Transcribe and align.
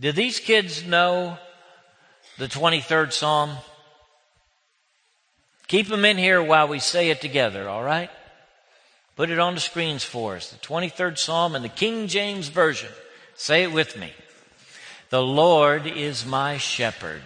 Do 0.00 0.12
these 0.12 0.40
kids 0.40 0.86
know 0.86 1.36
the 2.38 2.46
23rd 2.46 3.12
Psalm? 3.12 3.50
Keep 5.68 5.88
them 5.88 6.06
in 6.06 6.16
here 6.16 6.42
while 6.42 6.68
we 6.68 6.78
say 6.78 7.10
it 7.10 7.20
together, 7.20 7.68
all 7.68 7.84
right? 7.84 8.10
Put 9.14 9.28
it 9.28 9.38
on 9.38 9.54
the 9.54 9.60
screens 9.60 10.02
for 10.02 10.36
us. 10.36 10.50
The 10.50 10.58
23rd 10.58 11.18
Psalm 11.18 11.54
in 11.54 11.60
the 11.60 11.68
King 11.68 12.06
James 12.08 12.48
Version. 12.48 12.88
Say 13.34 13.62
it 13.62 13.72
with 13.72 13.98
me. 13.98 14.12
The 15.10 15.22
Lord 15.22 15.86
is 15.86 16.24
my 16.24 16.56
shepherd. 16.56 17.20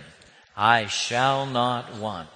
I 0.57 0.87
shall 0.87 1.47
not 1.47 1.95
want. 1.95 2.29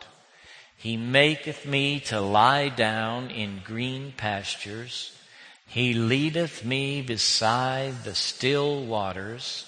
He 0.76 0.96
maketh 0.96 1.66
me 1.66 1.98
to 2.00 2.20
lie 2.20 2.68
down 2.68 3.30
in 3.30 3.62
green 3.64 4.12
pastures. 4.16 5.18
He 5.66 5.94
leadeth 5.94 6.64
me 6.64 7.02
beside 7.02 8.04
the 8.04 8.14
still 8.14 8.84
waters. 8.84 9.67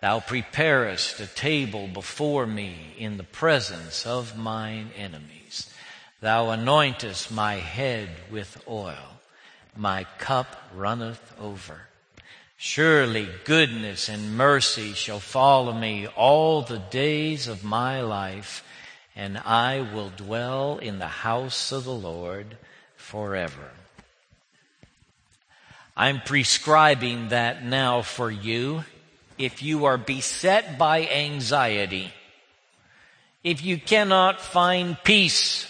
Thou 0.00 0.20
preparest 0.20 1.20
a 1.20 1.26
table 1.26 1.86
before 1.86 2.46
me 2.46 2.94
in 2.96 3.18
the 3.18 3.22
presence 3.22 4.06
of 4.06 4.36
mine 4.36 4.90
enemies. 4.96 5.70
Thou 6.20 6.46
anointest 6.46 7.30
my 7.30 7.56
head 7.56 8.08
with 8.30 8.62
oil. 8.66 9.20
My 9.76 10.04
cup 10.18 10.56
runneth 10.74 11.34
over. 11.38 11.82
Surely 12.56 13.28
goodness 13.44 14.08
and 14.08 14.36
mercy 14.36 14.92
shall 14.94 15.20
follow 15.20 15.72
me 15.72 16.06
all 16.06 16.62
the 16.62 16.78
days 16.78 17.46
of 17.46 17.64
my 17.64 18.00
life, 18.00 18.64
and 19.14 19.38
I 19.38 19.80
will 19.80 20.10
dwell 20.10 20.78
in 20.78 20.98
the 20.98 21.08
house 21.08 21.72
of 21.72 21.84
the 21.84 21.94
Lord 21.94 22.56
forever. 22.96 23.70
I'm 25.96 26.20
prescribing 26.20 27.28
that 27.28 27.64
now 27.64 28.02
for 28.02 28.30
you. 28.30 28.84
If 29.40 29.62
you 29.62 29.86
are 29.86 29.96
beset 29.96 30.76
by 30.76 31.06
anxiety, 31.06 32.12
if 33.42 33.64
you 33.64 33.78
cannot 33.78 34.38
find 34.38 35.02
peace, 35.02 35.66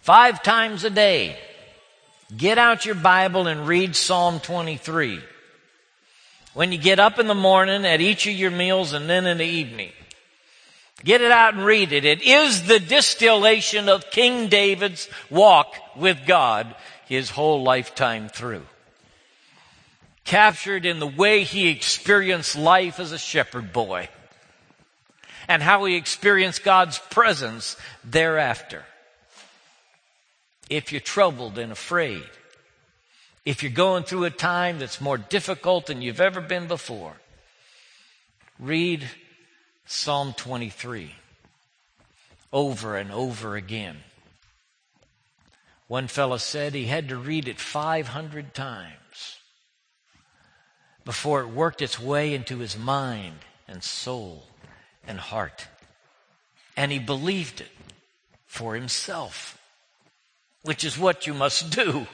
five 0.00 0.44
times 0.44 0.84
a 0.84 0.90
day, 0.90 1.36
get 2.36 2.56
out 2.56 2.86
your 2.86 2.94
Bible 2.94 3.48
and 3.48 3.66
read 3.66 3.96
Psalm 3.96 4.38
23. 4.38 5.18
When 6.54 6.70
you 6.70 6.78
get 6.78 7.00
up 7.00 7.18
in 7.18 7.26
the 7.26 7.34
morning 7.34 7.84
at 7.84 8.00
each 8.00 8.28
of 8.28 8.34
your 8.34 8.52
meals 8.52 8.92
and 8.92 9.10
then 9.10 9.26
in 9.26 9.38
the 9.38 9.44
evening. 9.44 9.90
Get 11.02 11.20
it 11.20 11.32
out 11.32 11.54
and 11.54 11.64
read 11.64 11.92
it. 11.92 12.04
It 12.04 12.22
is 12.22 12.68
the 12.68 12.78
distillation 12.78 13.88
of 13.88 14.12
King 14.12 14.46
David's 14.46 15.08
walk 15.30 15.74
with 15.96 16.26
God 16.28 16.76
his 17.06 17.28
whole 17.28 17.64
lifetime 17.64 18.28
through. 18.28 18.62
Captured 20.24 20.86
in 20.86 20.98
the 20.98 21.06
way 21.06 21.44
he 21.44 21.68
experienced 21.68 22.56
life 22.56 23.00
as 23.00 23.12
a 23.12 23.18
shepherd 23.18 23.72
boy 23.72 24.08
and 25.50 25.64
how 25.64 25.84
he 25.84 25.96
experienced 25.96 26.62
God's 26.62 27.00
presence 27.10 27.76
thereafter. 28.04 28.84
If 30.68 30.92
you're 30.92 31.00
troubled 31.00 31.58
and 31.58 31.72
afraid, 31.72 32.22
if 33.44 33.64
you're 33.64 33.72
going 33.72 34.04
through 34.04 34.26
a 34.26 34.30
time 34.30 34.78
that's 34.78 35.00
more 35.00 35.18
difficult 35.18 35.86
than 35.86 36.02
you've 36.02 36.20
ever 36.20 36.40
been 36.40 36.68
before, 36.68 37.14
read 38.60 39.10
Psalm 39.86 40.34
23 40.36 41.16
over 42.52 42.96
and 42.96 43.10
over 43.10 43.56
again. 43.56 43.96
One 45.88 46.06
fellow 46.06 46.36
said 46.36 46.74
he 46.74 46.86
had 46.86 47.08
to 47.08 47.16
read 47.16 47.48
it 47.48 47.58
500 47.58 48.54
times 48.54 49.39
before 51.10 51.40
it 51.40 51.48
worked 51.48 51.82
its 51.82 51.98
way 51.98 52.32
into 52.32 52.58
his 52.58 52.78
mind 52.78 53.34
and 53.66 53.82
soul 53.82 54.44
and 55.08 55.18
heart. 55.18 55.66
And 56.76 56.92
he 56.92 57.00
believed 57.00 57.60
it 57.60 57.72
for 58.46 58.76
himself, 58.76 59.58
which 60.62 60.84
is 60.84 60.96
what 60.96 61.26
you 61.26 61.34
must 61.34 61.70
do. 61.70 62.06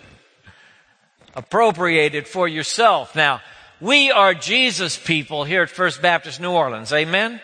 Appropriate 1.35 2.15
it 2.15 2.27
for 2.27 2.49
yourself. 2.49 3.15
Now, 3.15 3.43
we 3.83 4.11
are 4.11 4.33
Jesus 4.33 4.97
people 4.97 5.45
here 5.45 5.65
at 5.65 5.69
First 5.69 6.01
Baptist 6.01 6.41
New 6.41 6.53
Orleans. 6.53 6.91
Amen? 6.91 7.43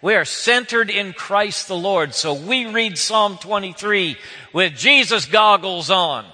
We 0.00 0.14
are 0.14 0.24
centered 0.24 0.88
in 0.88 1.12
Christ 1.12 1.68
the 1.68 1.76
Lord. 1.76 2.14
So 2.14 2.32
we 2.32 2.64
read 2.64 2.96
Psalm 2.96 3.36
23 3.36 4.16
with 4.54 4.78
Jesus 4.78 5.26
goggles 5.26 5.90
on. 5.90 6.24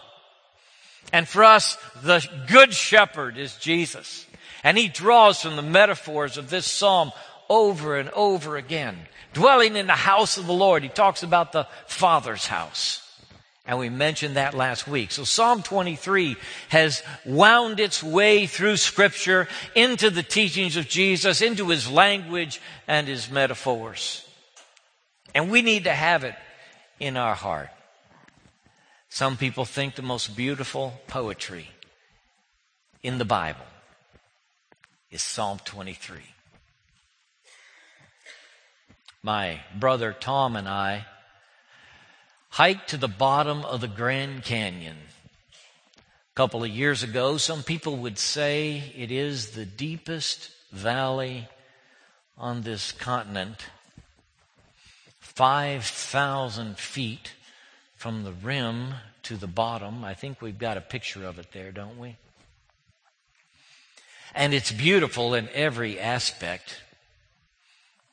And 1.12 1.26
for 1.26 1.44
us, 1.44 1.78
the 2.02 2.24
good 2.48 2.74
shepherd 2.74 3.38
is 3.38 3.56
Jesus. 3.56 4.25
And 4.66 4.76
he 4.76 4.88
draws 4.88 5.40
from 5.40 5.54
the 5.54 5.62
metaphors 5.62 6.36
of 6.36 6.50
this 6.50 6.66
psalm 6.66 7.12
over 7.48 7.96
and 7.96 8.10
over 8.10 8.56
again. 8.56 8.98
Dwelling 9.32 9.76
in 9.76 9.86
the 9.86 9.92
house 9.92 10.38
of 10.38 10.48
the 10.48 10.52
Lord. 10.52 10.82
He 10.82 10.88
talks 10.88 11.22
about 11.22 11.52
the 11.52 11.68
Father's 11.86 12.46
house. 12.46 13.00
And 13.64 13.78
we 13.78 13.90
mentioned 13.90 14.34
that 14.34 14.54
last 14.54 14.88
week. 14.88 15.12
So 15.12 15.22
Psalm 15.22 15.62
23 15.62 16.34
has 16.70 17.04
wound 17.24 17.78
its 17.78 18.02
way 18.02 18.48
through 18.48 18.78
scripture 18.78 19.46
into 19.76 20.10
the 20.10 20.24
teachings 20.24 20.76
of 20.76 20.88
Jesus, 20.88 21.42
into 21.42 21.68
his 21.68 21.88
language 21.88 22.60
and 22.88 23.06
his 23.06 23.30
metaphors. 23.30 24.26
And 25.32 25.48
we 25.48 25.62
need 25.62 25.84
to 25.84 25.94
have 25.94 26.24
it 26.24 26.34
in 26.98 27.16
our 27.16 27.36
heart. 27.36 27.68
Some 29.10 29.36
people 29.36 29.64
think 29.64 29.94
the 29.94 30.02
most 30.02 30.36
beautiful 30.36 30.94
poetry 31.06 31.68
in 33.04 33.18
the 33.18 33.24
Bible 33.24 33.62
is 35.16 35.22
Psalm 35.22 35.58
23. 35.64 36.18
My 39.22 39.60
brother 39.74 40.12
Tom 40.12 40.56
and 40.56 40.68
I 40.68 41.06
hiked 42.50 42.90
to 42.90 42.98
the 42.98 43.08
bottom 43.08 43.64
of 43.64 43.80
the 43.80 43.88
Grand 43.88 44.44
Canyon. 44.44 44.98
A 45.94 46.34
couple 46.34 46.62
of 46.62 46.68
years 46.68 47.02
ago, 47.02 47.38
some 47.38 47.62
people 47.62 47.96
would 47.96 48.18
say 48.18 48.92
it 48.94 49.10
is 49.10 49.52
the 49.52 49.64
deepest 49.64 50.50
valley 50.70 51.48
on 52.36 52.60
this 52.60 52.92
continent. 52.92 53.64
5,000 55.20 56.76
feet 56.76 57.32
from 57.94 58.24
the 58.24 58.32
rim 58.32 58.92
to 59.22 59.38
the 59.38 59.46
bottom. 59.46 60.04
I 60.04 60.12
think 60.12 60.42
we've 60.42 60.58
got 60.58 60.76
a 60.76 60.82
picture 60.82 61.24
of 61.24 61.38
it 61.38 61.52
there, 61.54 61.72
don't 61.72 61.98
we? 61.98 62.16
And 64.36 64.52
it's 64.52 64.70
beautiful 64.70 65.32
in 65.32 65.48
every 65.54 65.98
aspect 65.98 66.82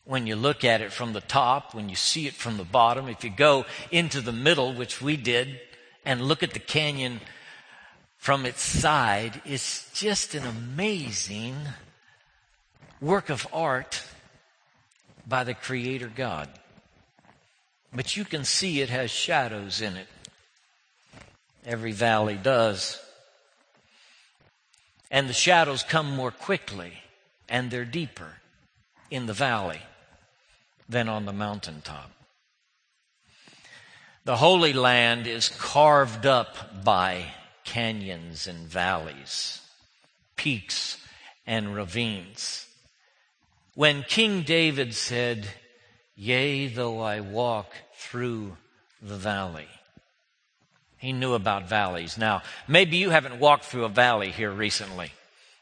when 0.05 0.25
you 0.25 0.37
look 0.37 0.63
at 0.63 0.81
it 0.81 0.91
from 0.91 1.11
the 1.11 1.21
top, 1.21 1.75
when 1.75 1.89
you 1.89 1.95
see 1.95 2.27
it 2.27 2.33
from 2.33 2.55
the 2.57 2.63
bottom, 2.63 3.09
if 3.09 3.23
you 3.23 3.29
go 3.29 3.65
into 3.91 4.21
the 4.21 4.31
middle, 4.31 4.73
which 4.73 5.01
we 5.01 5.17
did, 5.17 5.59
and 6.05 6.21
look 6.21 6.41
at 6.41 6.51
the 6.51 6.59
canyon 6.59 7.19
from 8.17 8.45
its 8.45 8.61
side, 8.61 9.41
it's 9.43 9.91
just 9.93 10.33
an 10.33 10.45
amazing 10.45 11.55
work 13.01 13.29
of 13.29 13.45
art 13.51 14.01
by 15.27 15.43
the 15.43 15.53
Creator 15.53 16.11
God. 16.15 16.49
But 17.93 18.15
you 18.15 18.23
can 18.23 18.45
see 18.45 18.79
it 18.79 18.89
has 18.89 19.11
shadows 19.11 19.81
in 19.81 19.97
it. 19.97 20.07
Every 21.65 21.91
valley 21.91 22.39
does. 22.41 22.99
And 25.13 25.29
the 25.29 25.33
shadows 25.33 25.83
come 25.83 26.15
more 26.15 26.31
quickly 26.31 26.93
and 27.47 27.69
they're 27.69 27.85
deeper 27.85 28.37
in 29.11 29.27
the 29.27 29.33
valley 29.33 29.79
than 30.89 31.07
on 31.07 31.25
the 31.25 31.31
mountaintop. 31.31 32.09
The 34.25 34.37
Holy 34.37 34.73
Land 34.73 35.27
is 35.27 35.49
carved 35.49 36.25
up 36.25 36.83
by 36.83 37.25
canyons 37.63 38.47
and 38.47 38.67
valleys, 38.67 39.61
peaks 40.35 40.97
and 41.45 41.75
ravines. 41.75 42.65
When 43.75 44.01
King 44.01 44.41
David 44.41 44.95
said, 44.95 45.47
Yea, 46.15 46.67
though 46.67 47.01
I 47.01 47.19
walk 47.19 47.71
through 47.93 48.57
the 48.99 49.17
valley, 49.17 49.67
he 51.03 51.11
knew 51.11 51.33
about 51.33 51.67
valleys. 51.67 52.17
Now, 52.17 52.43
maybe 52.65 52.95
you 52.95 53.09
haven't 53.09 53.37
walked 53.37 53.65
through 53.65 53.83
a 53.83 53.89
valley 53.89 54.31
here 54.31 54.49
recently. 54.49 55.11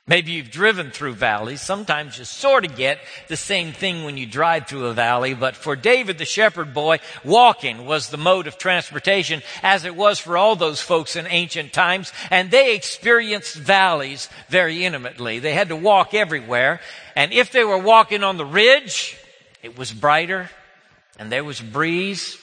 Maybe 0.06 0.34
you've 0.34 0.52
driven 0.52 0.92
through 0.92 1.16
valleys. 1.16 1.62
Sometimes 1.62 2.20
you 2.20 2.26
sort 2.26 2.64
of 2.64 2.76
get 2.76 3.00
the 3.28 3.36
same 3.36 3.74
thing 3.74 4.04
when 4.04 4.18
you 4.18 4.28
drive 4.28 4.68
through 4.68 4.86
a 4.86 4.94
valley. 4.94 5.34
But 5.34 5.56
for 5.56 5.76
David 5.76 6.20
the 6.20 6.26
shepherd 6.26 6.76
boy, 6.76 7.00
walking 7.24 7.88
was 7.88 8.10
the 8.10 8.18
mode 8.18 8.46
of 8.46 8.60
transportation 8.60 9.42
as 9.64 9.84
it 9.84 9.96
was 9.96 10.20
for 10.20 10.38
all 10.38 10.56
those 10.56 10.80
folks 10.80 11.16
in 11.16 11.26
ancient 11.26 11.74
times. 11.74 12.14
And 12.30 12.52
they 12.52 12.76
experienced 12.76 13.56
valleys 13.56 14.30
very 14.48 14.86
intimately. 14.86 15.40
They 15.40 15.56
had 15.56 15.70
to 15.70 15.76
walk 15.76 16.14
everywhere. 16.14 16.82
And 17.16 17.34
if 17.34 17.52
they 17.52 17.64
were 17.64 17.80
walking 17.80 18.24
on 18.24 18.38
the 18.38 18.46
ridge, 18.46 19.18
it 19.64 19.76
was 19.76 19.92
brighter 19.92 20.52
and 21.18 21.32
there 21.32 21.44
was 21.44 21.60
breeze. 21.60 22.38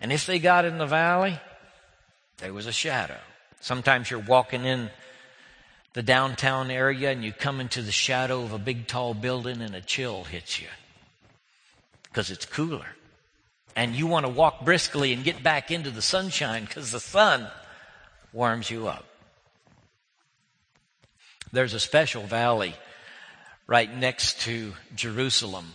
And 0.00 0.12
if 0.12 0.24
they 0.24 0.38
got 0.38 0.64
in 0.64 0.78
the 0.78 0.86
valley, 0.86 1.40
there 2.40 2.52
was 2.52 2.66
a 2.66 2.72
shadow. 2.72 3.18
Sometimes 3.60 4.10
you're 4.10 4.20
walking 4.20 4.64
in 4.64 4.90
the 5.92 6.02
downtown 6.02 6.70
area 6.70 7.10
and 7.10 7.24
you 7.24 7.32
come 7.32 7.60
into 7.60 7.82
the 7.82 7.92
shadow 7.92 8.42
of 8.42 8.52
a 8.52 8.58
big 8.58 8.86
tall 8.86 9.14
building 9.14 9.60
and 9.60 9.74
a 9.74 9.80
chill 9.80 10.24
hits 10.24 10.60
you 10.60 10.68
because 12.04 12.30
it's 12.30 12.46
cooler. 12.46 12.86
And 13.76 13.94
you 13.94 14.06
want 14.06 14.26
to 14.26 14.32
walk 14.32 14.64
briskly 14.64 15.12
and 15.12 15.22
get 15.22 15.42
back 15.42 15.70
into 15.70 15.90
the 15.90 16.02
sunshine 16.02 16.64
because 16.64 16.90
the 16.90 17.00
sun 17.00 17.46
warms 18.32 18.70
you 18.70 18.88
up. 18.88 19.04
There's 21.52 21.74
a 21.74 21.80
special 21.80 22.22
valley 22.22 22.74
right 23.66 23.94
next 23.94 24.40
to 24.42 24.72
Jerusalem 24.94 25.66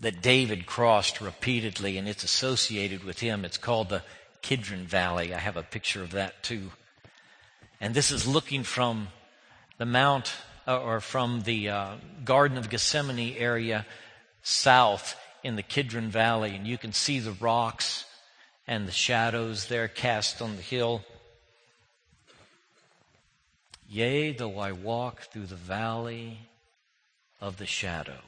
that 0.00 0.22
David 0.22 0.66
crossed 0.66 1.20
repeatedly 1.20 1.96
and 1.98 2.08
it's 2.08 2.24
associated 2.24 3.04
with 3.04 3.20
him. 3.20 3.44
It's 3.44 3.58
called 3.58 3.88
the 3.88 4.02
Kidron 4.44 4.84
Valley. 4.84 5.32
I 5.32 5.38
have 5.38 5.56
a 5.56 5.62
picture 5.62 6.02
of 6.02 6.10
that 6.10 6.42
too. 6.42 6.70
And 7.80 7.94
this 7.94 8.10
is 8.10 8.26
looking 8.26 8.62
from 8.62 9.08
the 9.78 9.86
Mount 9.86 10.34
uh, 10.68 10.82
or 10.82 11.00
from 11.00 11.44
the 11.44 11.70
uh, 11.70 11.94
Garden 12.26 12.58
of 12.58 12.68
Gethsemane 12.68 13.36
area 13.38 13.86
south 14.42 15.16
in 15.42 15.56
the 15.56 15.62
Kidron 15.62 16.10
Valley. 16.10 16.54
And 16.54 16.66
you 16.66 16.76
can 16.76 16.92
see 16.92 17.20
the 17.20 17.32
rocks 17.32 18.04
and 18.66 18.86
the 18.86 18.92
shadows 18.92 19.68
there 19.68 19.88
cast 19.88 20.42
on 20.42 20.56
the 20.56 20.62
hill. 20.62 21.02
Yea, 23.88 24.32
though 24.32 24.58
I 24.58 24.72
walk 24.72 25.22
through 25.32 25.46
the 25.46 25.56
valley 25.56 26.38
of 27.40 27.56
the 27.56 27.66
shadow. 27.66 28.20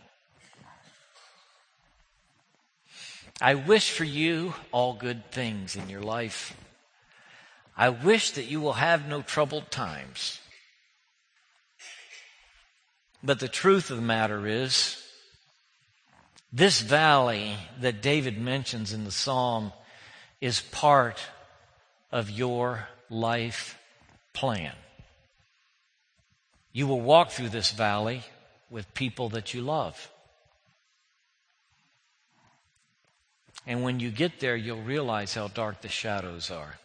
I 3.40 3.54
wish 3.54 3.90
for 3.90 4.04
you 4.04 4.54
all 4.72 4.94
good 4.94 5.30
things 5.30 5.76
in 5.76 5.90
your 5.90 6.02
life. 6.02 6.56
I 7.76 7.90
wish 7.90 8.30
that 8.32 8.46
you 8.46 8.60
will 8.60 8.74
have 8.74 9.06
no 9.06 9.20
troubled 9.20 9.70
times. 9.70 10.40
But 13.22 13.38
the 13.38 13.48
truth 13.48 13.90
of 13.90 13.96
the 13.96 14.02
matter 14.02 14.46
is, 14.46 15.02
this 16.50 16.80
valley 16.80 17.56
that 17.80 18.00
David 18.00 18.40
mentions 18.40 18.94
in 18.94 19.04
the 19.04 19.10
psalm 19.10 19.72
is 20.40 20.60
part 20.60 21.20
of 22.10 22.30
your 22.30 22.88
life 23.10 23.78
plan. 24.32 24.72
You 26.72 26.86
will 26.86 27.00
walk 27.00 27.30
through 27.30 27.50
this 27.50 27.70
valley 27.72 28.22
with 28.70 28.94
people 28.94 29.28
that 29.30 29.52
you 29.52 29.60
love. 29.60 30.10
And 33.66 33.82
when 33.82 33.98
you 33.98 34.10
get 34.10 34.38
there, 34.38 34.54
you'll 34.54 34.82
realize 34.82 35.34
how 35.34 35.48
dark 35.48 35.80
the 35.80 35.88
shadows 35.88 36.50
are. 36.50 36.76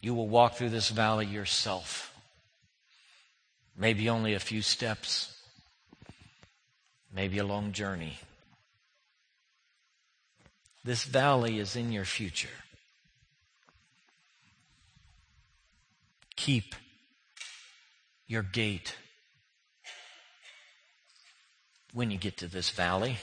You 0.00 0.14
will 0.14 0.28
walk 0.28 0.54
through 0.54 0.70
this 0.70 0.90
valley 0.90 1.26
yourself. 1.26 2.14
Maybe 3.76 4.08
only 4.08 4.34
a 4.34 4.38
few 4.38 4.62
steps, 4.62 5.36
maybe 7.12 7.38
a 7.38 7.44
long 7.44 7.72
journey. 7.72 8.18
This 10.84 11.02
valley 11.02 11.58
is 11.58 11.74
in 11.74 11.90
your 11.90 12.04
future. 12.04 12.48
Keep 16.36 16.76
your 18.28 18.44
gait 18.44 18.94
when 21.92 22.12
you 22.12 22.18
get 22.18 22.36
to 22.36 22.46
this 22.46 22.70
valley. 22.70 23.16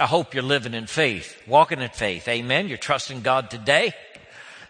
I 0.00 0.06
hope 0.06 0.32
you're 0.32 0.44
living 0.44 0.74
in 0.74 0.86
faith, 0.86 1.36
walking 1.46 1.80
in 1.80 1.90
faith. 1.90 2.28
Amen. 2.28 2.68
You're 2.68 2.78
trusting 2.78 3.22
God 3.22 3.50
today. 3.50 3.94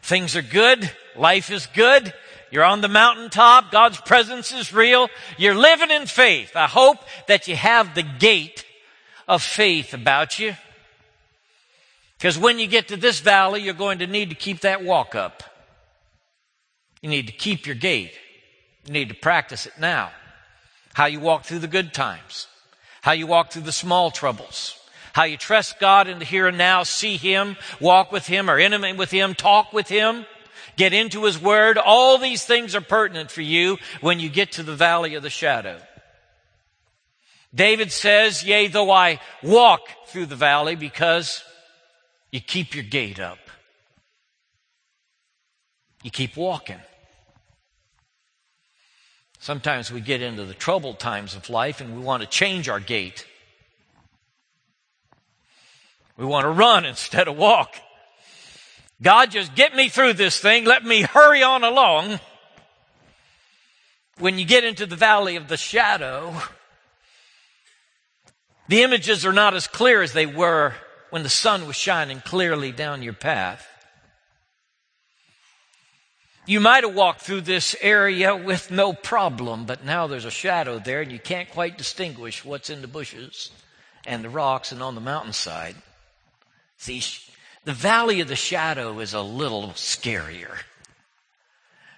Things 0.00 0.36
are 0.36 0.42
good. 0.42 0.90
Life 1.16 1.50
is 1.50 1.66
good. 1.66 2.14
You're 2.50 2.64
on 2.64 2.80
the 2.80 2.88
mountaintop. 2.88 3.70
God's 3.70 4.00
presence 4.00 4.52
is 4.52 4.72
real. 4.72 5.08
You're 5.36 5.54
living 5.54 5.90
in 5.90 6.06
faith. 6.06 6.56
I 6.56 6.66
hope 6.66 6.98
that 7.26 7.46
you 7.46 7.56
have 7.56 7.94
the 7.94 8.02
gait 8.02 8.64
of 9.26 9.42
faith 9.42 9.92
about 9.92 10.38
you. 10.38 10.56
Because 12.16 12.38
when 12.38 12.58
you 12.58 12.66
get 12.66 12.88
to 12.88 12.96
this 12.96 13.20
valley, 13.20 13.60
you're 13.60 13.74
going 13.74 13.98
to 13.98 14.06
need 14.06 14.30
to 14.30 14.34
keep 14.34 14.60
that 14.60 14.82
walk 14.82 15.14
up. 15.14 15.42
You 17.02 17.10
need 17.10 17.26
to 17.26 17.34
keep 17.34 17.66
your 17.66 17.76
gait. 17.76 18.12
You 18.86 18.94
need 18.94 19.10
to 19.10 19.14
practice 19.14 19.66
it 19.66 19.74
now. 19.78 20.10
How 20.94 21.04
you 21.04 21.20
walk 21.20 21.44
through 21.44 21.58
the 21.58 21.68
good 21.68 21.92
times. 21.92 22.46
How 23.02 23.12
you 23.12 23.26
walk 23.26 23.52
through 23.52 23.62
the 23.62 23.72
small 23.72 24.10
troubles 24.10 24.77
how 25.18 25.24
you 25.24 25.36
trust 25.36 25.80
God 25.80 26.06
in 26.06 26.20
the 26.20 26.24
here 26.24 26.46
and 26.46 26.56
now, 26.56 26.84
see 26.84 27.16
Him, 27.16 27.56
walk 27.80 28.12
with 28.12 28.28
Him, 28.28 28.48
or 28.48 28.56
intimate 28.56 28.96
with 28.96 29.10
Him, 29.10 29.34
talk 29.34 29.72
with 29.72 29.88
Him, 29.88 30.24
get 30.76 30.92
into 30.92 31.24
His 31.24 31.42
Word. 31.42 31.76
All 31.76 32.18
these 32.18 32.44
things 32.44 32.76
are 32.76 32.80
pertinent 32.80 33.32
for 33.32 33.42
you 33.42 33.78
when 34.00 34.20
you 34.20 34.28
get 34.28 34.52
to 34.52 34.62
the 34.62 34.76
valley 34.76 35.16
of 35.16 35.24
the 35.24 35.28
shadow. 35.28 35.80
David 37.52 37.90
says, 37.90 38.44
Yea, 38.44 38.68
though 38.68 38.92
I 38.92 39.18
walk 39.42 39.80
through 40.06 40.26
the 40.26 40.36
valley, 40.36 40.76
because 40.76 41.42
you 42.30 42.40
keep 42.40 42.76
your 42.76 42.84
gait 42.84 43.18
up. 43.18 43.40
You 46.04 46.12
keep 46.12 46.36
walking. 46.36 46.78
Sometimes 49.40 49.90
we 49.90 50.00
get 50.00 50.22
into 50.22 50.44
the 50.44 50.54
troubled 50.54 51.00
times 51.00 51.34
of 51.34 51.50
life 51.50 51.80
and 51.80 51.96
we 51.96 52.04
want 52.04 52.22
to 52.22 52.28
change 52.28 52.68
our 52.68 52.78
gait. 52.78 53.26
We 56.18 56.26
want 56.26 56.44
to 56.44 56.50
run 56.50 56.84
instead 56.84 57.28
of 57.28 57.36
walk. 57.36 57.76
God, 59.00 59.30
just 59.30 59.54
get 59.54 59.76
me 59.76 59.88
through 59.88 60.14
this 60.14 60.38
thing. 60.40 60.64
Let 60.64 60.84
me 60.84 61.02
hurry 61.02 61.44
on 61.44 61.62
along. 61.62 62.18
When 64.18 64.36
you 64.36 64.44
get 64.44 64.64
into 64.64 64.84
the 64.84 64.96
valley 64.96 65.36
of 65.36 65.46
the 65.46 65.56
shadow, 65.56 66.34
the 68.66 68.82
images 68.82 69.24
are 69.24 69.32
not 69.32 69.54
as 69.54 69.68
clear 69.68 70.02
as 70.02 70.12
they 70.12 70.26
were 70.26 70.74
when 71.10 71.22
the 71.22 71.28
sun 71.28 71.68
was 71.68 71.76
shining 71.76 72.20
clearly 72.20 72.72
down 72.72 73.04
your 73.04 73.12
path. 73.12 73.64
You 76.46 76.58
might 76.58 76.82
have 76.82 76.94
walked 76.94 77.20
through 77.20 77.42
this 77.42 77.76
area 77.80 78.34
with 78.34 78.72
no 78.72 78.92
problem, 78.92 79.66
but 79.66 79.84
now 79.84 80.08
there's 80.08 80.24
a 80.24 80.30
shadow 80.32 80.80
there 80.80 81.02
and 81.02 81.12
you 81.12 81.20
can't 81.20 81.48
quite 81.48 81.78
distinguish 81.78 82.44
what's 82.44 82.70
in 82.70 82.82
the 82.82 82.88
bushes 82.88 83.50
and 84.04 84.24
the 84.24 84.30
rocks 84.30 84.72
and 84.72 84.82
on 84.82 84.96
the 84.96 85.00
mountainside. 85.00 85.76
See, 86.78 87.02
the 87.64 87.72
valley 87.72 88.20
of 88.20 88.28
the 88.28 88.36
shadow 88.36 89.00
is 89.00 89.12
a 89.12 89.20
little 89.20 89.70
scarier 89.70 90.58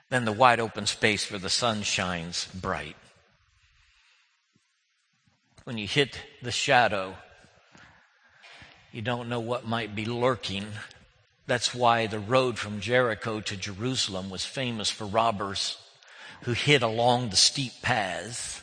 than 0.08 0.24
the 0.24 0.32
wide 0.32 0.58
open 0.58 0.86
space 0.86 1.30
where 1.30 1.38
the 1.38 1.50
sun 1.50 1.82
shines 1.82 2.48
bright. 2.54 2.96
When 5.64 5.76
you 5.76 5.86
hit 5.86 6.18
the 6.42 6.50
shadow, 6.50 7.14
you 8.90 9.02
don't 9.02 9.28
know 9.28 9.38
what 9.38 9.68
might 9.68 9.94
be 9.94 10.06
lurking. 10.06 10.66
That's 11.46 11.74
why 11.74 12.06
the 12.06 12.18
road 12.18 12.58
from 12.58 12.80
Jericho 12.80 13.40
to 13.40 13.56
Jerusalem 13.56 14.30
was 14.30 14.46
famous 14.46 14.90
for 14.90 15.04
robbers 15.04 15.76
who 16.42 16.52
hid 16.52 16.82
along 16.82 17.28
the 17.28 17.36
steep 17.36 17.72
paths 17.82 18.62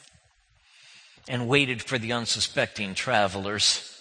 and 1.30 1.48
waited 1.48 1.84
for 1.84 2.00
the 2.00 2.12
unsuspecting 2.12 2.96
travelers 2.96 3.97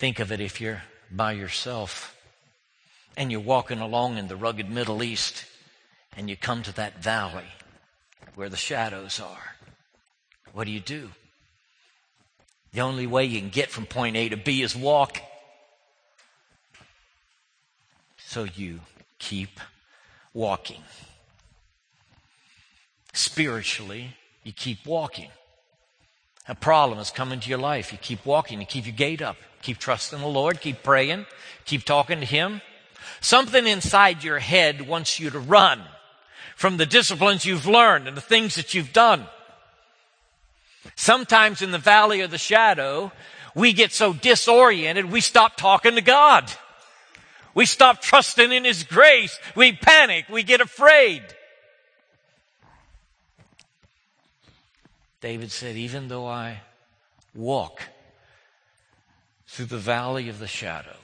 Think 0.00 0.18
of 0.18 0.32
it 0.32 0.40
if 0.40 0.62
you're 0.62 0.82
by 1.10 1.32
yourself 1.32 2.16
and 3.18 3.30
you're 3.30 3.38
walking 3.38 3.80
along 3.80 4.16
in 4.16 4.28
the 4.28 4.34
rugged 4.34 4.70
Middle 4.70 5.02
East 5.02 5.44
and 6.16 6.30
you 6.30 6.38
come 6.38 6.62
to 6.62 6.74
that 6.76 7.02
valley 7.02 7.44
where 8.34 8.48
the 8.48 8.56
shadows 8.56 9.20
are. 9.20 9.56
What 10.54 10.64
do 10.64 10.70
you 10.70 10.80
do? 10.80 11.10
The 12.72 12.80
only 12.80 13.06
way 13.06 13.26
you 13.26 13.40
can 13.40 13.50
get 13.50 13.68
from 13.68 13.84
point 13.84 14.16
A 14.16 14.30
to 14.30 14.38
B 14.38 14.62
is 14.62 14.74
walk. 14.74 15.20
So 18.16 18.44
you 18.44 18.80
keep 19.18 19.60
walking. 20.32 20.82
Spiritually, 23.12 24.16
you 24.44 24.54
keep 24.54 24.86
walking. 24.86 25.28
A 26.50 26.54
problem 26.56 26.98
has 26.98 27.12
come 27.12 27.30
into 27.30 27.48
your 27.48 27.60
life. 27.60 27.92
You 27.92 27.98
keep 27.98 28.26
walking, 28.26 28.58
you 28.58 28.66
keep 28.66 28.84
your 28.84 28.94
gait 28.96 29.22
up. 29.22 29.36
Keep 29.62 29.78
trusting 29.78 30.18
the 30.18 30.26
Lord. 30.26 30.60
Keep 30.60 30.82
praying. 30.82 31.26
Keep 31.64 31.84
talking 31.84 32.18
to 32.18 32.26
Him. 32.26 32.60
Something 33.20 33.68
inside 33.68 34.24
your 34.24 34.40
head 34.40 34.88
wants 34.88 35.20
you 35.20 35.30
to 35.30 35.38
run 35.38 35.80
from 36.56 36.76
the 36.76 36.86
disciplines 36.86 37.44
you've 37.44 37.68
learned 37.68 38.08
and 38.08 38.16
the 38.16 38.20
things 38.20 38.56
that 38.56 38.74
you've 38.74 38.92
done. 38.92 39.26
Sometimes 40.96 41.62
in 41.62 41.70
the 41.70 41.78
valley 41.78 42.20
of 42.22 42.32
the 42.32 42.38
shadow, 42.38 43.12
we 43.54 43.72
get 43.72 43.92
so 43.92 44.12
disoriented, 44.12 45.12
we 45.12 45.20
stop 45.20 45.56
talking 45.56 45.94
to 45.94 46.00
God. 46.00 46.50
We 47.54 47.64
stop 47.64 48.02
trusting 48.02 48.50
in 48.50 48.64
His 48.64 48.82
grace. 48.82 49.38
We 49.54 49.70
panic. 49.70 50.24
We 50.28 50.42
get 50.42 50.60
afraid. 50.60 51.22
David 55.20 55.52
said, 55.52 55.76
even 55.76 56.08
though 56.08 56.26
I 56.26 56.62
walk 57.34 57.82
through 59.46 59.66
the 59.66 59.78
valley 59.78 60.28
of 60.28 60.38
the 60.38 60.46
shadow, 60.46 60.96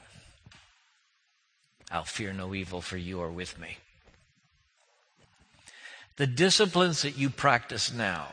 I'll 1.90 2.04
fear 2.04 2.32
no 2.32 2.54
evil, 2.54 2.80
for 2.80 2.96
you 2.96 3.20
are 3.20 3.30
with 3.30 3.58
me. 3.60 3.76
The 6.16 6.26
disciplines 6.26 7.02
that 7.02 7.18
you 7.18 7.28
practice 7.28 7.92
now, 7.92 8.28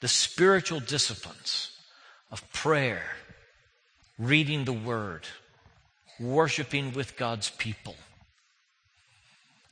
the 0.00 0.08
spiritual 0.08 0.80
disciplines 0.80 1.72
of 2.30 2.50
prayer, 2.52 3.16
reading 4.18 4.64
the 4.64 4.72
Word, 4.72 5.26
worshiping 6.20 6.92
with 6.92 7.16
God's 7.16 7.50
people, 7.50 7.96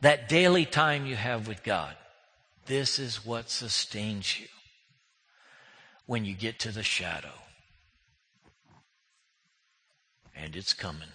that 0.00 0.28
daily 0.28 0.66
time 0.66 1.06
you 1.06 1.16
have 1.16 1.46
with 1.46 1.62
God, 1.62 1.94
this 2.66 2.98
is 2.98 3.24
what 3.24 3.50
sustains 3.50 4.40
you 4.40 4.48
when 6.06 6.24
you 6.24 6.34
get 6.34 6.58
to 6.60 6.70
the 6.70 6.82
shadow. 6.82 7.32
And 10.36 10.56
it's 10.56 10.72
coming. 10.72 11.08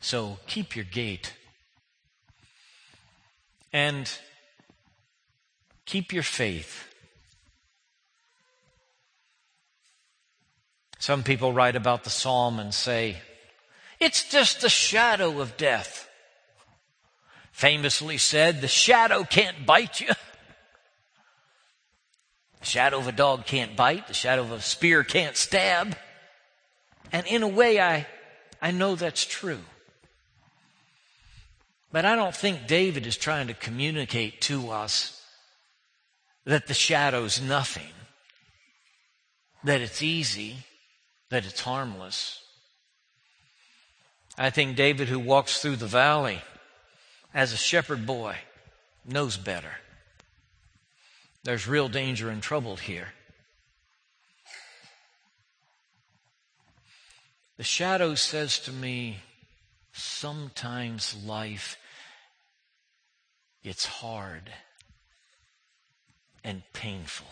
So 0.00 0.38
keep 0.46 0.76
your 0.76 0.84
gait. 0.84 1.34
And 3.72 4.10
keep 5.86 6.12
your 6.12 6.22
faith. 6.22 6.84
Some 10.98 11.22
people 11.22 11.52
write 11.52 11.76
about 11.76 12.04
the 12.04 12.10
psalm 12.10 12.58
and 12.58 12.74
say, 12.74 13.16
it's 14.00 14.28
just 14.28 14.60
the 14.60 14.68
shadow 14.68 15.40
of 15.40 15.56
death. 15.56 16.08
Famously 17.52 18.18
said, 18.18 18.60
the 18.60 18.68
shadow 18.68 19.24
can't 19.24 19.66
bite 19.66 20.00
you. 20.00 20.08
The 22.60 22.66
shadow 22.66 22.98
of 22.98 23.08
a 23.08 23.12
dog 23.12 23.46
can't 23.46 23.76
bite. 23.76 24.08
The 24.08 24.14
shadow 24.14 24.42
of 24.42 24.52
a 24.52 24.60
spear 24.60 25.04
can't 25.04 25.36
stab. 25.36 25.96
And 27.12 27.26
in 27.26 27.42
a 27.42 27.48
way, 27.48 27.80
I, 27.80 28.06
I 28.60 28.70
know 28.70 28.94
that's 28.94 29.24
true. 29.24 29.60
But 31.90 32.04
I 32.04 32.16
don't 32.16 32.34
think 32.34 32.66
David 32.66 33.06
is 33.06 33.16
trying 33.16 33.46
to 33.46 33.54
communicate 33.54 34.40
to 34.42 34.70
us 34.70 35.22
that 36.44 36.66
the 36.66 36.74
shadow's 36.74 37.40
nothing, 37.40 37.92
that 39.64 39.80
it's 39.80 40.02
easy, 40.02 40.56
that 41.30 41.46
it's 41.46 41.60
harmless. 41.60 42.42
I 44.36 44.50
think 44.50 44.76
David, 44.76 45.08
who 45.08 45.18
walks 45.18 45.60
through 45.60 45.76
the 45.76 45.86
valley 45.86 46.42
as 47.34 47.52
a 47.52 47.56
shepherd 47.56 48.06
boy, 48.06 48.36
knows 49.04 49.36
better. 49.36 49.72
There's 51.44 51.68
real 51.68 51.88
danger 51.88 52.28
and 52.30 52.42
trouble 52.42 52.76
here. 52.76 53.08
The 57.56 57.64
shadow 57.64 58.14
says 58.14 58.58
to 58.60 58.72
me, 58.72 59.18
sometimes 59.92 61.16
life 61.24 61.76
gets 63.64 63.84
hard 63.84 64.52
and 66.44 66.62
painful. 66.72 67.26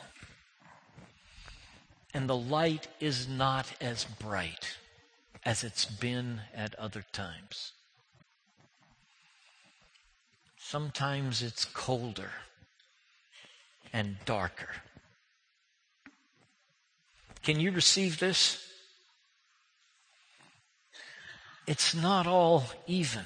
And 2.12 2.28
the 2.28 2.36
light 2.36 2.88
is 2.98 3.28
not 3.28 3.72
as 3.80 4.04
bright 4.04 4.76
as 5.44 5.62
it's 5.62 5.84
been 5.84 6.40
at 6.54 6.74
other 6.74 7.04
times. 7.12 7.72
Sometimes 10.56 11.42
it's 11.42 11.64
colder 11.64 12.32
and 13.96 14.18
darker. 14.26 14.68
Can 17.42 17.58
you 17.58 17.70
receive 17.70 18.18
this? 18.18 18.62
It's 21.66 21.94
not 21.94 22.26
all 22.26 22.64
even. 22.86 23.24